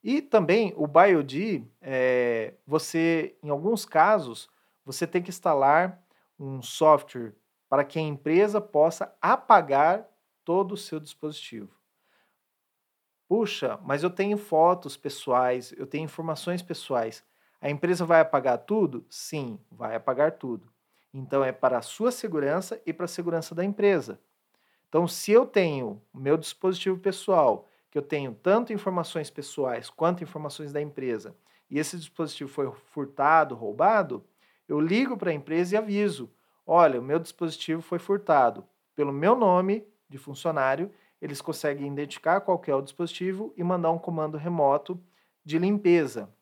E 0.03 0.21
também 0.21 0.71
o 0.77 0.85
BioD, 0.85 1.65
é, 1.81 2.53
você, 2.65 3.35
em 3.41 3.49
alguns 3.49 3.83
casos, 3.83 4.47
você 4.85 5.07
tem 5.07 5.23
que 5.23 5.31
instalar 5.31 6.03
um 6.39 6.61
software 6.61 7.33
para 7.67 7.83
que 7.83 7.97
a 7.97 8.01
empresa 8.01 8.61
possa 8.61 9.11
apagar 9.19 10.07
todo 10.45 10.73
o 10.73 10.77
seu 10.77 10.99
dispositivo. 10.99 11.75
Puxa, 13.27 13.79
mas 13.81 14.03
eu 14.03 14.09
tenho 14.11 14.37
fotos 14.37 14.95
pessoais, 14.95 15.73
eu 15.77 15.87
tenho 15.87 16.03
informações 16.03 16.61
pessoais. 16.61 17.23
A 17.59 17.71
empresa 17.71 18.05
vai 18.05 18.19
apagar 18.21 18.59
tudo? 18.59 19.03
Sim, 19.09 19.59
vai 19.71 19.95
apagar 19.95 20.33
tudo. 20.33 20.71
Então 21.13 21.43
é 21.43 21.51
para 21.51 21.77
a 21.77 21.81
sua 21.81 22.11
segurança 22.11 22.81
e 22.85 22.93
para 22.93 23.05
a 23.05 23.07
segurança 23.07 23.53
da 23.53 23.63
empresa. 23.63 24.19
Então, 24.87 25.07
se 25.07 25.31
eu 25.31 25.45
tenho 25.45 26.01
meu 26.13 26.37
dispositivo 26.37 26.97
pessoal, 26.97 27.67
que 27.89 27.97
eu 27.97 28.01
tenho 28.01 28.33
tanto 28.33 28.73
informações 28.73 29.29
pessoais 29.29 29.89
quanto 29.89 30.23
informações 30.23 30.73
da 30.73 30.81
empresa, 30.81 31.35
e 31.69 31.79
esse 31.79 31.97
dispositivo 31.97 32.49
foi 32.49 32.71
furtado, 32.91 33.55
roubado, 33.55 34.23
eu 34.67 34.79
ligo 34.79 35.17
para 35.17 35.31
a 35.31 35.33
empresa 35.33 35.75
e 35.75 35.77
aviso: 35.77 36.29
olha, 36.65 36.99
o 36.99 37.03
meu 37.03 37.19
dispositivo 37.19 37.81
foi 37.81 37.99
furtado 37.99 38.65
pelo 38.95 39.11
meu 39.11 39.35
nome 39.35 39.85
de 40.09 40.17
funcionário 40.17 40.91
eles 41.21 41.39
conseguem 41.39 41.87
identificar 41.87 42.41
qual 42.41 42.59
é 42.65 42.73
o 42.73 42.81
dispositivo 42.81 43.53
e 43.55 43.63
mandar 43.63 43.91
um 43.91 43.99
comando 43.99 44.37
remoto 44.37 44.99
de 45.45 45.59
limpeza. 45.59 46.33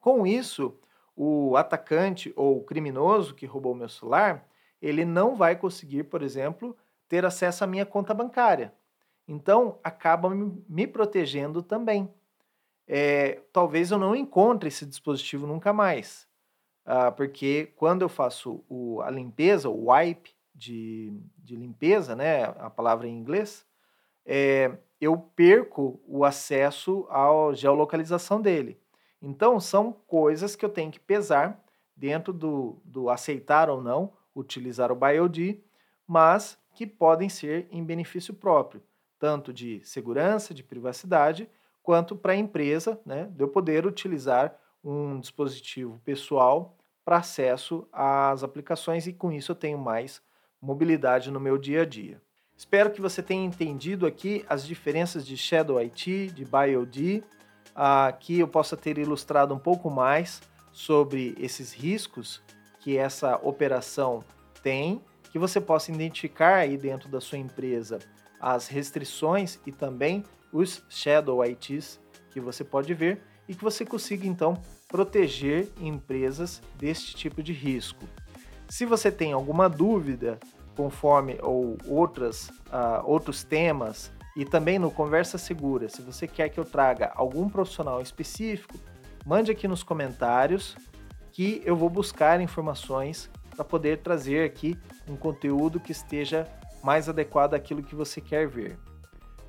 Com 0.00 0.26
isso, 0.26 0.76
o 1.16 1.56
atacante 1.56 2.32
ou 2.36 2.58
o 2.58 2.64
criminoso 2.64 3.34
que 3.34 3.46
roubou 3.46 3.74
meu 3.74 3.88
celular, 3.88 4.48
ele 4.80 5.04
não 5.04 5.34
vai 5.34 5.56
conseguir, 5.56 6.04
por 6.04 6.22
exemplo, 6.22 6.76
ter 7.08 7.24
acesso 7.24 7.64
à 7.64 7.66
minha 7.66 7.84
conta 7.84 8.14
bancária. 8.14 8.72
Então, 9.28 9.78
acaba 9.84 10.30
me 10.30 10.86
protegendo 10.86 11.62
também. 11.62 12.12
É, 12.86 13.40
talvez 13.52 13.90
eu 13.90 13.98
não 13.98 14.16
encontre 14.16 14.68
esse 14.68 14.84
dispositivo 14.84 15.46
nunca 15.46 15.72
mais, 15.72 16.28
ah, 16.84 17.12
porque 17.12 17.72
quando 17.76 18.02
eu 18.02 18.08
faço 18.08 18.64
a 19.04 19.10
limpeza, 19.10 19.68
o 19.68 19.92
wipe 19.92 20.34
de, 20.52 21.12
de 21.38 21.54
limpeza, 21.54 22.16
né, 22.16 22.44
a 22.58 22.68
palavra 22.68 23.06
em 23.06 23.16
inglês, 23.16 23.64
é, 24.26 24.76
eu 25.00 25.16
perco 25.16 26.00
o 26.06 26.24
acesso 26.24 27.06
à 27.08 27.28
geolocalização 27.54 28.40
dele. 28.40 28.76
Então, 29.22 29.60
são 29.60 29.92
coisas 30.06 30.56
que 30.56 30.64
eu 30.64 30.68
tenho 30.68 30.90
que 30.90 31.00
pesar 31.00 31.62
dentro 31.96 32.32
do, 32.32 32.78
do 32.84 33.10
aceitar 33.10 33.68
ou 33.68 33.82
não 33.82 34.12
utilizar 34.34 34.90
o 34.90 34.96
BioD, 34.96 35.62
mas 36.06 36.58
que 36.74 36.86
podem 36.86 37.28
ser 37.28 37.68
em 37.70 37.84
benefício 37.84 38.32
próprio, 38.32 38.82
tanto 39.18 39.52
de 39.52 39.80
segurança, 39.84 40.54
de 40.54 40.62
privacidade, 40.62 41.48
quanto 41.82 42.16
para 42.16 42.32
a 42.32 42.36
empresa, 42.36 43.00
né, 43.04 43.28
de 43.32 43.42
eu 43.42 43.48
poder 43.48 43.86
utilizar 43.86 44.56
um 44.82 45.20
dispositivo 45.20 46.00
pessoal 46.04 46.76
para 47.04 47.18
acesso 47.18 47.86
às 47.92 48.42
aplicações 48.42 49.06
e 49.06 49.12
com 49.12 49.30
isso 49.32 49.52
eu 49.52 49.56
tenho 49.56 49.78
mais 49.78 50.22
mobilidade 50.60 51.30
no 51.30 51.40
meu 51.40 51.58
dia 51.58 51.82
a 51.82 51.84
dia. 51.84 52.20
Espero 52.56 52.90
que 52.90 53.00
você 53.00 53.22
tenha 53.22 53.44
entendido 53.44 54.06
aqui 54.06 54.44
as 54.48 54.66
diferenças 54.66 55.26
de 55.26 55.36
Shadow 55.36 55.78
IT, 55.78 56.28
de 56.28 56.44
BioD, 56.44 57.24
aqui 57.80 58.38
eu 58.38 58.46
possa 58.46 58.76
ter 58.76 58.98
ilustrado 58.98 59.54
um 59.54 59.58
pouco 59.58 59.88
mais 59.88 60.42
sobre 60.70 61.34
esses 61.38 61.72
riscos 61.72 62.42
que 62.78 62.98
essa 62.98 63.36
operação 63.42 64.22
tem, 64.62 65.00
que 65.32 65.38
você 65.38 65.58
possa 65.60 65.90
identificar 65.90 66.56
aí 66.56 66.76
dentro 66.76 67.08
da 67.08 67.22
sua 67.22 67.38
empresa 67.38 67.98
as 68.38 68.68
restrições 68.68 69.58
e 69.66 69.72
também 69.72 70.24
os 70.52 70.82
shadow 70.90 71.42
ITs 71.42 71.98
que 72.30 72.40
você 72.40 72.62
pode 72.62 72.92
ver 72.92 73.22
e 73.48 73.54
que 73.54 73.64
você 73.64 73.84
consiga 73.84 74.26
então 74.26 74.60
proteger 74.86 75.68
empresas 75.80 76.60
deste 76.76 77.14
tipo 77.14 77.42
de 77.42 77.52
risco. 77.52 78.04
Se 78.68 78.84
você 78.84 79.10
tem 79.10 79.32
alguma 79.32 79.68
dúvida 79.68 80.38
conforme 80.76 81.38
ou 81.42 81.78
outras, 81.86 82.48
uh, 82.48 83.02
outros 83.04 83.42
temas 83.42 84.12
e 84.40 84.44
também 84.46 84.78
no 84.78 84.90
Conversa 84.90 85.36
Segura, 85.36 85.90
se 85.90 86.00
você 86.00 86.26
quer 86.26 86.48
que 86.48 86.58
eu 86.58 86.64
traga 86.64 87.12
algum 87.14 87.46
profissional 87.46 88.00
específico, 88.00 88.74
mande 89.26 89.50
aqui 89.50 89.68
nos 89.68 89.82
comentários 89.82 90.74
que 91.30 91.60
eu 91.62 91.76
vou 91.76 91.90
buscar 91.90 92.40
informações 92.40 93.30
para 93.54 93.62
poder 93.66 93.98
trazer 93.98 94.46
aqui 94.46 94.78
um 95.06 95.14
conteúdo 95.14 95.78
que 95.78 95.92
esteja 95.92 96.48
mais 96.82 97.06
adequado 97.06 97.52
àquilo 97.52 97.82
que 97.82 97.94
você 97.94 98.18
quer 98.18 98.48
ver. 98.48 98.78